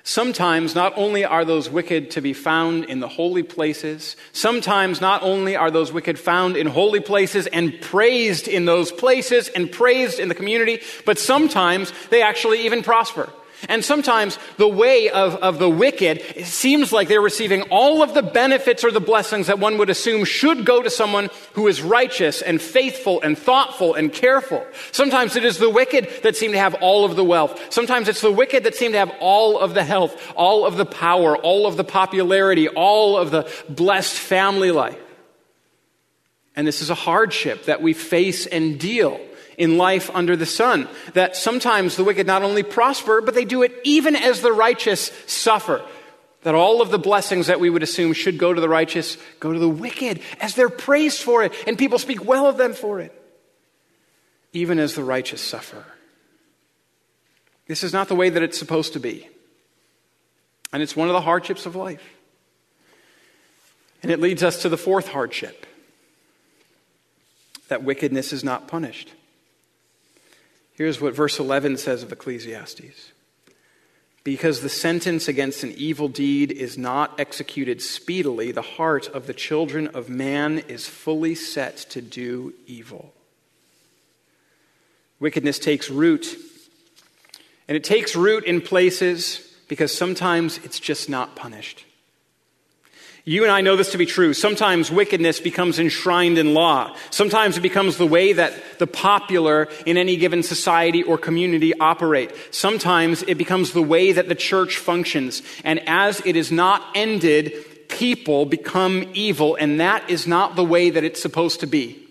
sometimes 0.05 0.77
not 0.77 0.93
only 0.97 1.25
are 1.25 1.45
those 1.45 1.69
wicked 1.69 2.13
to 2.13 2.21
be 2.21 2.33
found 2.33 2.85
in 2.85 3.01
the 3.01 3.09
holy 3.09 3.43
places, 3.43 4.15
sometimes 4.33 5.01
not 5.01 5.25
only 5.25 5.57
are 5.57 5.73
those 5.73 5.93
wicked 5.93 6.19
found 6.19 6.57
in 6.57 6.69
holy 6.69 7.01
places 7.01 7.49
and 7.49 7.81
praised 7.81 8.47
in 8.47 8.67
those 8.67 8.93
places 8.93 9.49
and 9.49 9.73
praised 9.73 10.21
in 10.21 10.29
the 10.29 10.35
community, 10.35 10.81
but 11.05 11.19
sometimes 11.19 11.93
they 12.11 12.23
actually 12.23 12.65
even 12.67 12.85
prosper. 12.85 13.29
And 13.69 13.85
sometimes 13.85 14.39
the 14.59 14.69
way 14.69 15.09
of, 15.09 15.37
of 15.37 15.59
the 15.59 15.69
wicked 15.69 16.23
seems 16.45 16.93
like 16.93 17.09
they're 17.09 17.21
receiving 17.21 17.63
all 17.63 18.03
of 18.03 18.13
the 18.13 18.23
benefits 18.23 18.85
or 18.85 18.91
the 18.91 19.01
blessings 19.01 19.47
that 19.47 19.59
one 19.59 19.79
would 19.79 19.89
assume 19.89 20.25
should 20.25 20.67
go 20.67 20.83
to 20.83 20.91
someone 20.91 21.31
who 21.55 21.67
is 21.67 21.81
righteous 21.81 22.43
and 22.43 22.61
faithful 22.61 23.21
and 23.23 23.37
thoughtful 23.37 23.95
and 23.95 24.13
careful. 24.13 24.65
Sometimes 24.93 25.37
it 25.37 25.45
is 25.45 25.59
the 25.59 25.71
wicked 25.71 26.09
that 26.23 26.37
seem 26.37 26.53
to 26.53 26.59
have 26.59 26.75
all 26.75 27.05
of 27.05 27.17
the 27.17 27.25
wealth. 27.25 27.73
Sometimes 27.73 28.09
it's 28.09 28.21
the 28.21 28.31
wicked 28.31 28.65
that 28.65 28.75
seem 28.75 28.93
to 28.93 28.99
have 28.99 29.13
all 29.21 29.59
of 29.59 29.73
the 29.73 29.85
health, 29.85 30.15
all 30.37 30.67
of 30.67 30.77
the 30.77 30.87
power, 30.87 31.37
all 31.37 31.67
of 31.67 31.77
the 31.77 31.85
popularity, 31.85 32.69
all 32.69 33.17
of 33.17 33.31
the 33.31 33.51
blessed 33.69 34.17
family 34.17 34.71
life. 34.71 35.01
And 36.55 36.67
this 36.67 36.83
is 36.83 36.91
a 36.91 36.95
hardship 36.95 37.65
that 37.65 37.83
we 37.83 37.95
face 37.95 38.47
and 38.47 38.79
deal 38.79 39.21
in 39.57 39.79
life 39.79 40.11
under 40.15 40.37
the 40.37 40.47
sun. 40.47 40.89
That 41.15 41.37
sometimes 41.37 41.97
the 41.97 42.05
wicked 42.05 42.27
not 42.27 42.43
only 42.43 42.63
prosper, 42.63 43.21
but 43.21 43.35
they 43.35 43.45
do 43.45 43.63
it 43.63 43.73
even 43.85 44.17
as 44.17 44.41
the 44.41 44.53
righteous 44.53 45.11
suffer. 45.27 45.83
That 46.43 46.55
all 46.55 46.81
of 46.81 46.91
the 46.91 46.99
blessings 46.99 47.49
that 47.49 47.61
we 47.61 47.71
would 47.71 47.83
assume 47.83 48.13
should 48.13 48.39
go 48.39 48.55
to 48.55 48.61
the 48.61 48.69
righteous 48.69 49.19
go 49.41 49.53
to 49.53 49.59
the 49.59 49.69
wicked 49.69 50.21
as 50.41 50.55
they're 50.55 50.69
praised 50.69 51.23
for 51.23 51.43
it 51.43 51.53
and 51.67 51.79
people 51.79 51.99
speak 51.99 52.25
well 52.25 52.47
of 52.47 52.57
them 52.57 52.73
for 52.73 53.01
it. 53.01 53.13
Even 54.53 54.79
as 54.79 54.95
the 54.95 55.05
righteous 55.05 55.41
suffer. 55.41 55.85
This 57.67 57.83
is 57.83 57.93
not 57.93 58.09
the 58.09 58.15
way 58.15 58.31
that 58.31 58.43
it's 58.43 58.59
supposed 58.59 58.93
to 58.93 59.01
be. 59.01 59.29
And 60.73 60.83
it's 60.83 60.95
one 60.95 61.09
of 61.09 61.15
the 61.15 61.21
hardships 61.21 61.67
of 61.67 61.75
life. 61.75 62.03
And 64.03 64.13
it 64.13 64.21
leads 64.21 64.43
us 64.43 64.63
to 64.63 64.69
the 64.69 64.77
fourth 64.77 65.09
hardship 65.09 65.67
that 67.69 67.83
wickedness 67.83 68.33
is 68.33 68.45
not 68.45 68.69
punished. 68.69 69.13
Here's 70.77 71.01
what 71.01 71.15
verse 71.15 71.39
11 71.39 71.79
says 71.79 72.03
of 72.03 72.13
Ecclesiastes 72.13 73.13
Because 74.23 74.61
the 74.61 74.69
sentence 74.69 75.27
against 75.27 75.63
an 75.65 75.73
evil 75.77 76.09
deed 76.09 76.53
is 76.53 76.77
not 76.77 77.19
executed 77.19 77.81
speedily, 77.81 78.53
the 78.53 78.63
heart 78.63 79.09
of 79.09 79.27
the 79.27 79.35
children 79.35 79.89
of 79.89 80.09
man 80.09 80.59
is 80.59 80.87
fully 80.87 81.35
set 81.35 81.79
to 81.91 82.03
do 82.03 82.53
evil. 82.67 83.15
Wickedness 85.19 85.59
takes 85.59 85.89
root. 85.89 86.37
And 87.69 87.75
it 87.75 87.83
takes 87.83 88.15
root 88.15 88.45
in 88.45 88.61
places 88.61 89.55
because 89.67 89.97
sometimes 89.97 90.59
it's 90.59 90.79
just 90.79 91.09
not 91.09 91.35
punished. 91.35 91.85
You 93.29 93.43
and 93.43 93.51
I 93.51 93.61
know 93.61 93.75
this 93.75 93.91
to 93.91 93.99
be 93.99 94.07
true. 94.07 94.35
Sometimes 94.35 94.89
wickedness 94.89 95.41
becomes 95.41 95.81
enshrined 95.81 96.39
in 96.39 96.55
law. 96.55 96.97
Sometimes 97.11 97.59
it 97.59 97.61
becomes 97.61 97.97
the 97.97 98.07
way 98.07 98.33
that 98.33 98.55
the 98.79 98.87
popular 98.87 99.67
in 99.85 99.97
any 99.97 100.17
given 100.17 100.45
society 100.45 101.03
or 101.03 101.19
community 101.19 101.75
operate. 101.81 102.31
Sometimes 102.53 103.25
it 103.25 103.35
becomes 103.35 103.73
the 103.73 103.83
way 103.83 104.13
that 104.13 104.29
the 104.29 104.37
church 104.37 104.77
functions. 104.77 105.43
And 105.65 105.81
as 105.89 106.25
it 106.25 106.37
is 106.37 106.53
not 106.53 106.87
ended, 106.95 107.53
people 107.89 108.47
become 108.47 109.11
evil, 109.13 109.57
and 109.57 109.81
that 109.81 110.09
is 110.09 110.29
not 110.29 110.55
the 110.55 110.65
way 110.65 110.91
that 110.91 111.03
it's 111.03 111.21
supposed 111.21 111.59
to 111.61 111.67
be. 111.67 112.06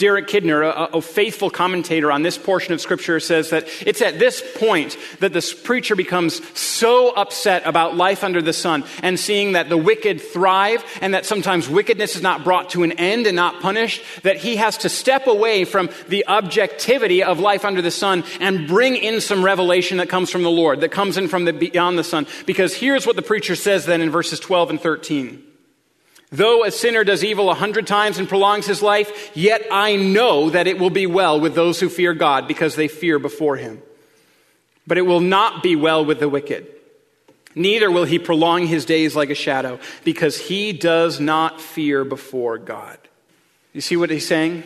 Derek 0.00 0.28
Kidner, 0.28 0.62
a, 0.62 0.96
a, 0.96 1.02
faithful 1.02 1.50
commentator 1.50 2.10
on 2.10 2.22
this 2.22 2.38
portion 2.38 2.72
of 2.72 2.80
Scripture, 2.80 3.20
says 3.20 3.50
that 3.50 3.68
it's 3.82 4.00
at 4.00 4.18
this 4.18 4.42
point 4.56 4.96
that 5.18 5.34
the 5.34 5.54
preacher 5.62 5.94
becomes 5.94 6.40
so 6.58 7.10
upset 7.10 7.66
about 7.66 7.98
life 7.98 8.24
under 8.24 8.40
the 8.40 8.54
sun 8.54 8.82
and 9.02 9.20
seeing 9.20 9.52
that 9.52 9.68
the 9.68 9.76
wicked 9.76 10.22
thrive 10.22 10.82
and 11.02 11.12
that 11.12 11.26
sometimes 11.26 11.68
wickedness 11.68 12.16
is 12.16 12.22
not 12.22 12.44
brought 12.44 12.70
to 12.70 12.82
an 12.82 12.92
end 12.92 13.26
and 13.26 13.36
not 13.36 13.60
punished, 13.60 14.02
that 14.22 14.38
he 14.38 14.56
has 14.56 14.78
to 14.78 14.88
step 14.88 15.26
away 15.26 15.66
from 15.66 15.90
the 16.08 16.26
objectivity 16.28 17.22
of 17.22 17.38
life 17.38 17.66
under 17.66 17.82
the 17.82 17.90
sun 17.90 18.24
and 18.40 18.66
bring 18.66 18.96
in 18.96 19.20
some 19.20 19.44
revelation 19.44 19.98
that 19.98 20.08
comes 20.08 20.30
from 20.30 20.42
the 20.42 20.50
Lord, 20.50 20.80
that 20.80 20.92
comes 20.92 21.18
in 21.18 21.28
from 21.28 21.44
the 21.44 21.52
beyond 21.52 21.98
the 21.98 22.04
sun. 22.04 22.26
Because 22.46 22.74
here's 22.74 23.06
what 23.06 23.16
the 23.16 23.22
preacher 23.22 23.54
says 23.54 23.84
then 23.84 24.00
in 24.00 24.10
verses 24.10 24.40
12 24.40 24.70
and 24.70 24.80
13. 24.80 25.49
Though 26.32 26.64
a 26.64 26.70
sinner 26.70 27.02
does 27.02 27.24
evil 27.24 27.50
a 27.50 27.54
hundred 27.54 27.86
times 27.88 28.18
and 28.18 28.28
prolongs 28.28 28.66
his 28.66 28.82
life, 28.82 29.30
yet 29.34 29.66
I 29.70 29.96
know 29.96 30.50
that 30.50 30.68
it 30.68 30.78
will 30.78 30.90
be 30.90 31.06
well 31.06 31.40
with 31.40 31.54
those 31.54 31.80
who 31.80 31.88
fear 31.88 32.14
God 32.14 32.46
because 32.46 32.76
they 32.76 32.86
fear 32.86 33.18
before 33.18 33.56
him. 33.56 33.82
But 34.86 34.98
it 34.98 35.02
will 35.02 35.20
not 35.20 35.62
be 35.62 35.74
well 35.74 36.04
with 36.04 36.20
the 36.20 36.28
wicked. 36.28 36.68
Neither 37.56 37.90
will 37.90 38.04
he 38.04 38.20
prolong 38.20 38.68
his 38.68 38.84
days 38.84 39.16
like 39.16 39.30
a 39.30 39.34
shadow 39.34 39.80
because 40.04 40.38
he 40.38 40.72
does 40.72 41.18
not 41.18 41.60
fear 41.60 42.04
before 42.04 42.58
God. 42.58 42.98
You 43.72 43.80
see 43.80 43.96
what 43.96 44.10
he's 44.10 44.26
saying? 44.26 44.62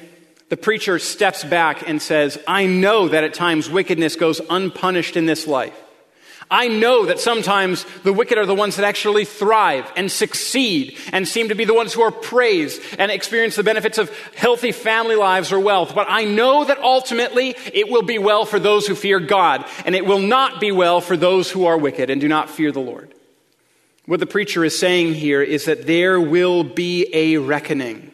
The 0.51 0.59
preacher 0.59 0.99
steps 0.99 1.45
back 1.45 1.89
and 1.89 2.01
says, 2.01 2.39
I 2.47 2.67
know 2.67 3.09
that 3.09 3.25
at 3.25 3.33
times 3.33 3.71
wickedness 3.71 4.17
goes 4.17 4.41
unpunished 4.51 5.17
in 5.17 5.25
this 5.25 5.47
life. 5.47 5.79
I 6.51 6.69
know 6.69 7.07
that 7.07 7.21
sometimes 7.21 7.85
the 8.03 8.13
wicked 8.13 8.39
are 8.39 8.47
the 8.47 8.55
ones 8.55 8.77
that 8.77 8.85
actually 8.85 9.25
thrive 9.25 9.91
and 9.97 10.11
succeed 10.11 10.97
and 11.13 11.27
seem 11.27 11.49
to 11.49 11.55
be 11.55 11.65
the 11.65 11.75
ones 11.75 11.93
who 11.93 12.03
are 12.03 12.11
praised 12.11 12.81
and 12.99 13.11
experience 13.11 13.57
the 13.57 13.65
benefits 13.65 13.99
of 13.99 14.17
healthy 14.35 14.73
family 14.73 15.17
lives 15.17 15.53
or 15.53 15.61
wealth. 15.61 15.95
But 15.95 16.07
I 16.09 16.25
know 16.25 16.65
that 16.65 16.79
ultimately 16.79 17.57
it 17.73 17.89
will 17.89 18.03
be 18.03 18.19
well 18.19 18.45
for 18.45 18.59
those 18.59 18.87
who 18.87 18.95
fear 18.95 19.21
God, 19.21 19.65
and 19.85 19.95
it 19.95 20.07
will 20.07 20.21
not 20.21 20.61
be 20.61 20.73
well 20.73 21.01
for 21.01 21.17
those 21.17 21.51
who 21.51 21.67
are 21.67 21.79
wicked 21.79 22.11
and 22.11 22.21
do 22.21 22.29
not 22.29 22.51
fear 22.51 22.71
the 22.71 22.81
Lord. 22.81 23.15
What 24.07 24.21
the 24.21 24.27
preacher 24.27 24.65
is 24.65 24.79
saying 24.79 25.15
here 25.15 25.43
is 25.43 25.65
that 25.65 25.87
there 25.87 26.21
will 26.21 26.63
be 26.63 27.09
a 27.15 27.39
reckoning. 27.39 28.13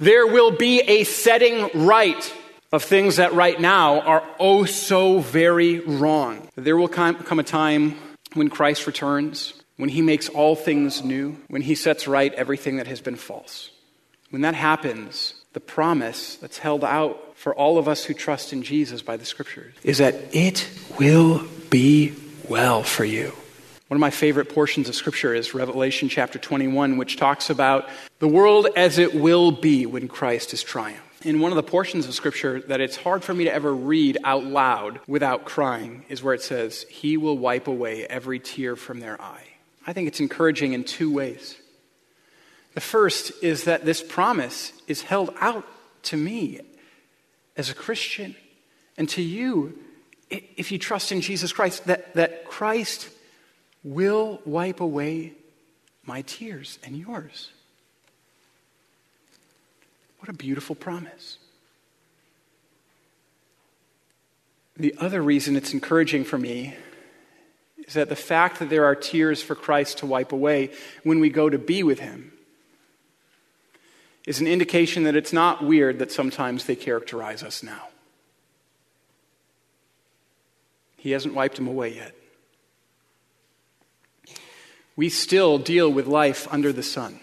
There 0.00 0.26
will 0.26 0.50
be 0.50 0.80
a 0.80 1.04
setting 1.04 1.70
right 1.72 2.34
of 2.74 2.82
things 2.82 3.16
that 3.16 3.32
right 3.32 3.60
now 3.60 4.00
are 4.00 4.24
oh 4.40 4.64
so 4.64 5.20
very 5.20 5.78
wrong. 5.80 6.48
There 6.56 6.76
will 6.76 6.88
come 6.88 7.38
a 7.38 7.44
time 7.44 7.96
when 8.34 8.50
Christ 8.50 8.86
returns, 8.88 9.54
when 9.76 9.88
he 9.88 10.02
makes 10.02 10.28
all 10.28 10.56
things 10.56 11.04
new, 11.04 11.36
when 11.46 11.62
he 11.62 11.76
sets 11.76 12.08
right 12.08 12.34
everything 12.34 12.78
that 12.78 12.88
has 12.88 13.00
been 13.00 13.14
false. 13.14 13.70
When 14.30 14.42
that 14.42 14.54
happens, 14.54 15.34
the 15.52 15.60
promise 15.60 16.34
that's 16.36 16.58
held 16.58 16.82
out 16.82 17.36
for 17.36 17.54
all 17.54 17.78
of 17.78 17.86
us 17.86 18.04
who 18.04 18.14
trust 18.14 18.52
in 18.52 18.64
Jesus 18.64 19.02
by 19.02 19.16
the 19.16 19.24
scriptures 19.24 19.74
is 19.84 19.98
that 19.98 20.16
it 20.34 20.68
will 20.98 21.46
be 21.70 22.12
well 22.48 22.82
for 22.82 23.04
you. 23.04 23.32
One 23.86 23.96
of 23.96 24.00
my 24.00 24.10
favorite 24.10 24.52
portions 24.52 24.88
of 24.88 24.96
scripture 24.96 25.32
is 25.32 25.54
Revelation 25.54 26.08
chapter 26.08 26.40
21, 26.40 26.96
which 26.96 27.16
talks 27.18 27.50
about 27.50 27.88
the 28.18 28.26
world 28.26 28.66
as 28.74 28.98
it 28.98 29.14
will 29.14 29.52
be 29.52 29.86
when 29.86 30.08
Christ 30.08 30.52
is 30.52 30.62
triumphed 30.64 31.03
in 31.24 31.40
one 31.40 31.52
of 31.52 31.56
the 31.56 31.62
portions 31.62 32.06
of 32.06 32.14
Scripture 32.14 32.60
that 32.60 32.80
it's 32.80 32.96
hard 32.96 33.24
for 33.24 33.34
me 33.34 33.44
to 33.44 33.54
ever 33.54 33.74
read 33.74 34.18
out 34.24 34.44
loud 34.44 35.00
without 35.06 35.44
crying 35.44 36.04
is 36.08 36.22
where 36.22 36.34
it 36.34 36.42
says, 36.42 36.84
He 36.90 37.16
will 37.16 37.38
wipe 37.38 37.66
away 37.66 38.06
every 38.06 38.38
tear 38.38 38.76
from 38.76 39.00
their 39.00 39.20
eye. 39.20 39.46
I 39.86 39.92
think 39.92 40.08
it's 40.08 40.20
encouraging 40.20 40.72
in 40.72 40.84
two 40.84 41.12
ways. 41.12 41.56
The 42.74 42.80
first 42.80 43.32
is 43.42 43.64
that 43.64 43.84
this 43.84 44.02
promise 44.02 44.72
is 44.86 45.02
held 45.02 45.34
out 45.40 45.66
to 46.04 46.16
me 46.16 46.60
as 47.56 47.70
a 47.70 47.74
Christian 47.74 48.34
and 48.96 49.08
to 49.10 49.22
you 49.22 49.78
if 50.30 50.72
you 50.72 50.78
trust 50.78 51.12
in 51.12 51.20
Jesus 51.20 51.52
Christ, 51.52 51.84
that, 51.86 52.14
that 52.14 52.46
Christ 52.46 53.08
will 53.82 54.40
wipe 54.44 54.80
away 54.80 55.34
my 56.04 56.22
tears 56.22 56.78
and 56.82 56.96
yours. 56.96 57.50
What 60.24 60.30
a 60.30 60.38
beautiful 60.38 60.74
promise. 60.74 61.36
The 64.74 64.94
other 64.98 65.20
reason 65.20 65.54
it's 65.54 65.74
encouraging 65.74 66.24
for 66.24 66.38
me 66.38 66.74
is 67.86 67.92
that 67.92 68.08
the 68.08 68.16
fact 68.16 68.58
that 68.58 68.70
there 68.70 68.86
are 68.86 68.94
tears 68.94 69.42
for 69.42 69.54
Christ 69.54 69.98
to 69.98 70.06
wipe 70.06 70.32
away 70.32 70.70
when 71.02 71.20
we 71.20 71.28
go 71.28 71.50
to 71.50 71.58
be 71.58 71.82
with 71.82 72.00
Him 72.00 72.32
is 74.26 74.40
an 74.40 74.46
indication 74.46 75.02
that 75.02 75.14
it's 75.14 75.34
not 75.34 75.62
weird 75.62 75.98
that 75.98 76.10
sometimes 76.10 76.64
they 76.64 76.74
characterize 76.74 77.42
us 77.42 77.62
now. 77.62 77.88
He 80.96 81.10
hasn't 81.10 81.34
wiped 81.34 81.56
them 81.56 81.68
away 81.68 81.96
yet. 81.96 82.14
We 84.96 85.10
still 85.10 85.58
deal 85.58 85.92
with 85.92 86.06
life 86.06 86.48
under 86.50 86.72
the 86.72 86.82
sun. 86.82 87.20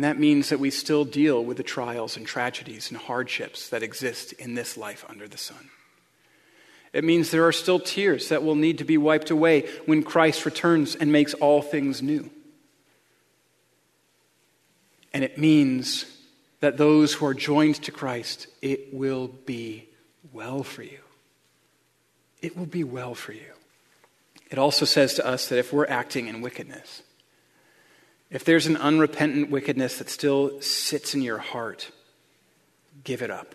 And 0.00 0.04
that 0.06 0.18
means 0.18 0.48
that 0.48 0.58
we 0.58 0.70
still 0.70 1.04
deal 1.04 1.44
with 1.44 1.58
the 1.58 1.62
trials 1.62 2.16
and 2.16 2.26
tragedies 2.26 2.90
and 2.90 2.98
hardships 2.98 3.68
that 3.68 3.82
exist 3.82 4.32
in 4.32 4.54
this 4.54 4.78
life 4.78 5.04
under 5.10 5.28
the 5.28 5.36
sun. 5.36 5.68
It 6.94 7.04
means 7.04 7.30
there 7.30 7.46
are 7.46 7.52
still 7.52 7.78
tears 7.78 8.30
that 8.30 8.42
will 8.42 8.54
need 8.54 8.78
to 8.78 8.84
be 8.84 8.96
wiped 8.96 9.30
away 9.30 9.68
when 9.84 10.02
Christ 10.02 10.46
returns 10.46 10.94
and 10.96 11.12
makes 11.12 11.34
all 11.34 11.60
things 11.60 12.00
new. 12.00 12.30
And 15.12 15.22
it 15.22 15.36
means 15.36 16.06
that 16.60 16.78
those 16.78 17.12
who 17.12 17.26
are 17.26 17.34
joined 17.34 17.82
to 17.82 17.92
Christ, 17.92 18.46
it 18.62 18.94
will 18.94 19.28
be 19.28 19.86
well 20.32 20.62
for 20.62 20.82
you. 20.82 21.00
It 22.40 22.56
will 22.56 22.64
be 22.64 22.84
well 22.84 23.14
for 23.14 23.34
you. 23.34 23.52
It 24.50 24.56
also 24.56 24.86
says 24.86 25.12
to 25.16 25.26
us 25.26 25.50
that 25.50 25.58
if 25.58 25.74
we're 25.74 25.86
acting 25.88 26.26
in 26.26 26.40
wickedness, 26.40 27.02
if 28.30 28.44
there's 28.44 28.66
an 28.66 28.76
unrepentant 28.76 29.50
wickedness 29.50 29.98
that 29.98 30.08
still 30.08 30.60
sits 30.60 31.14
in 31.14 31.22
your 31.22 31.38
heart, 31.38 31.90
give 33.02 33.22
it 33.22 33.30
up. 33.30 33.54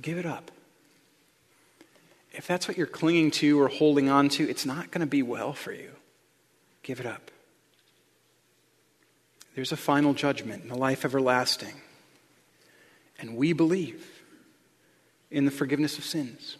Give 0.00 0.18
it 0.18 0.26
up. 0.26 0.50
If 2.32 2.46
that's 2.46 2.68
what 2.68 2.76
you're 2.76 2.86
clinging 2.86 3.30
to 3.32 3.60
or 3.60 3.68
holding 3.68 4.08
on 4.08 4.28
to, 4.30 4.48
it's 4.48 4.66
not 4.66 4.90
going 4.90 5.00
to 5.00 5.06
be 5.06 5.22
well 5.22 5.52
for 5.52 5.72
you. 5.72 5.90
Give 6.82 7.00
it 7.00 7.06
up. 7.06 7.30
There's 9.54 9.72
a 9.72 9.76
final 9.76 10.14
judgment 10.14 10.62
and 10.62 10.70
a 10.70 10.76
life 10.76 11.04
everlasting. 11.04 11.74
And 13.18 13.36
we 13.36 13.52
believe 13.52 14.06
in 15.30 15.46
the 15.46 15.50
forgiveness 15.50 15.98
of 15.98 16.04
sins 16.04 16.56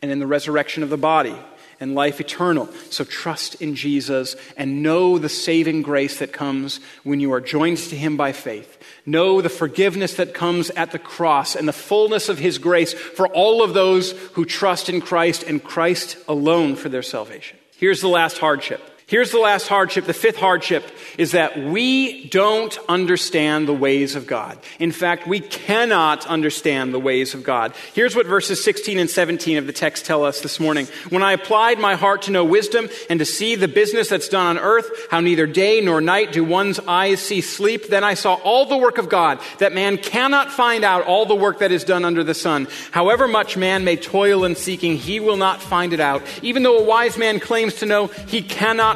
and 0.00 0.10
in 0.10 0.18
the 0.18 0.26
resurrection 0.26 0.82
of 0.82 0.88
the 0.88 0.96
body 0.96 1.36
and 1.80 1.94
life 1.94 2.20
eternal. 2.20 2.68
So 2.90 3.04
trust 3.04 3.60
in 3.62 3.74
Jesus 3.74 4.36
and 4.56 4.82
know 4.82 5.18
the 5.18 5.28
saving 5.28 5.82
grace 5.82 6.18
that 6.18 6.32
comes 6.32 6.80
when 7.04 7.20
you 7.20 7.32
are 7.32 7.40
joined 7.40 7.78
to 7.78 7.96
Him 7.96 8.16
by 8.16 8.32
faith. 8.32 8.78
Know 9.04 9.40
the 9.40 9.48
forgiveness 9.48 10.14
that 10.14 10.34
comes 10.34 10.70
at 10.70 10.90
the 10.90 10.98
cross 10.98 11.54
and 11.54 11.68
the 11.68 11.72
fullness 11.72 12.28
of 12.28 12.38
His 12.38 12.58
grace 12.58 12.92
for 12.92 13.28
all 13.28 13.62
of 13.62 13.74
those 13.74 14.12
who 14.32 14.44
trust 14.44 14.88
in 14.88 15.00
Christ 15.00 15.42
and 15.42 15.62
Christ 15.62 16.16
alone 16.28 16.76
for 16.76 16.88
their 16.88 17.02
salvation. 17.02 17.58
Here's 17.76 18.00
the 18.00 18.08
last 18.08 18.38
hardship. 18.38 18.80
Here's 19.08 19.30
the 19.30 19.38
last 19.38 19.68
hardship. 19.68 20.06
The 20.06 20.12
fifth 20.12 20.36
hardship 20.36 20.82
is 21.16 21.30
that 21.30 21.56
we 21.56 22.28
don't 22.28 22.76
understand 22.88 23.68
the 23.68 23.72
ways 23.72 24.16
of 24.16 24.26
God. 24.26 24.58
In 24.80 24.90
fact, 24.90 25.28
we 25.28 25.38
cannot 25.38 26.26
understand 26.26 26.92
the 26.92 26.98
ways 26.98 27.32
of 27.32 27.44
God. 27.44 27.72
Here's 27.94 28.16
what 28.16 28.26
verses 28.26 28.64
16 28.64 28.98
and 28.98 29.08
17 29.08 29.58
of 29.58 29.68
the 29.68 29.72
text 29.72 30.06
tell 30.06 30.24
us 30.24 30.40
this 30.40 30.58
morning. 30.58 30.88
When 31.10 31.22
I 31.22 31.34
applied 31.34 31.78
my 31.78 31.94
heart 31.94 32.22
to 32.22 32.32
know 32.32 32.44
wisdom 32.44 32.88
and 33.08 33.20
to 33.20 33.24
see 33.24 33.54
the 33.54 33.68
business 33.68 34.08
that's 34.08 34.28
done 34.28 34.56
on 34.56 34.58
earth, 34.58 34.90
how 35.08 35.20
neither 35.20 35.46
day 35.46 35.80
nor 35.80 36.00
night 36.00 36.32
do 36.32 36.42
one's 36.42 36.80
eyes 36.80 37.20
see 37.20 37.42
sleep, 37.42 37.86
then 37.86 38.02
I 38.02 38.14
saw 38.14 38.34
all 38.34 38.66
the 38.66 38.76
work 38.76 38.98
of 38.98 39.08
God, 39.08 39.38
that 39.60 39.72
man 39.72 39.98
cannot 39.98 40.50
find 40.50 40.82
out 40.82 41.06
all 41.06 41.26
the 41.26 41.36
work 41.36 41.60
that 41.60 41.70
is 41.70 41.84
done 41.84 42.04
under 42.04 42.24
the 42.24 42.34
sun. 42.34 42.66
However 42.90 43.28
much 43.28 43.56
man 43.56 43.84
may 43.84 43.94
toil 43.94 44.44
in 44.44 44.56
seeking, 44.56 44.96
he 44.96 45.20
will 45.20 45.36
not 45.36 45.62
find 45.62 45.92
it 45.92 46.00
out. 46.00 46.24
Even 46.42 46.64
though 46.64 46.78
a 46.78 46.84
wise 46.84 47.16
man 47.16 47.38
claims 47.38 47.74
to 47.74 47.86
know, 47.86 48.08
he 48.08 48.42
cannot 48.42 48.95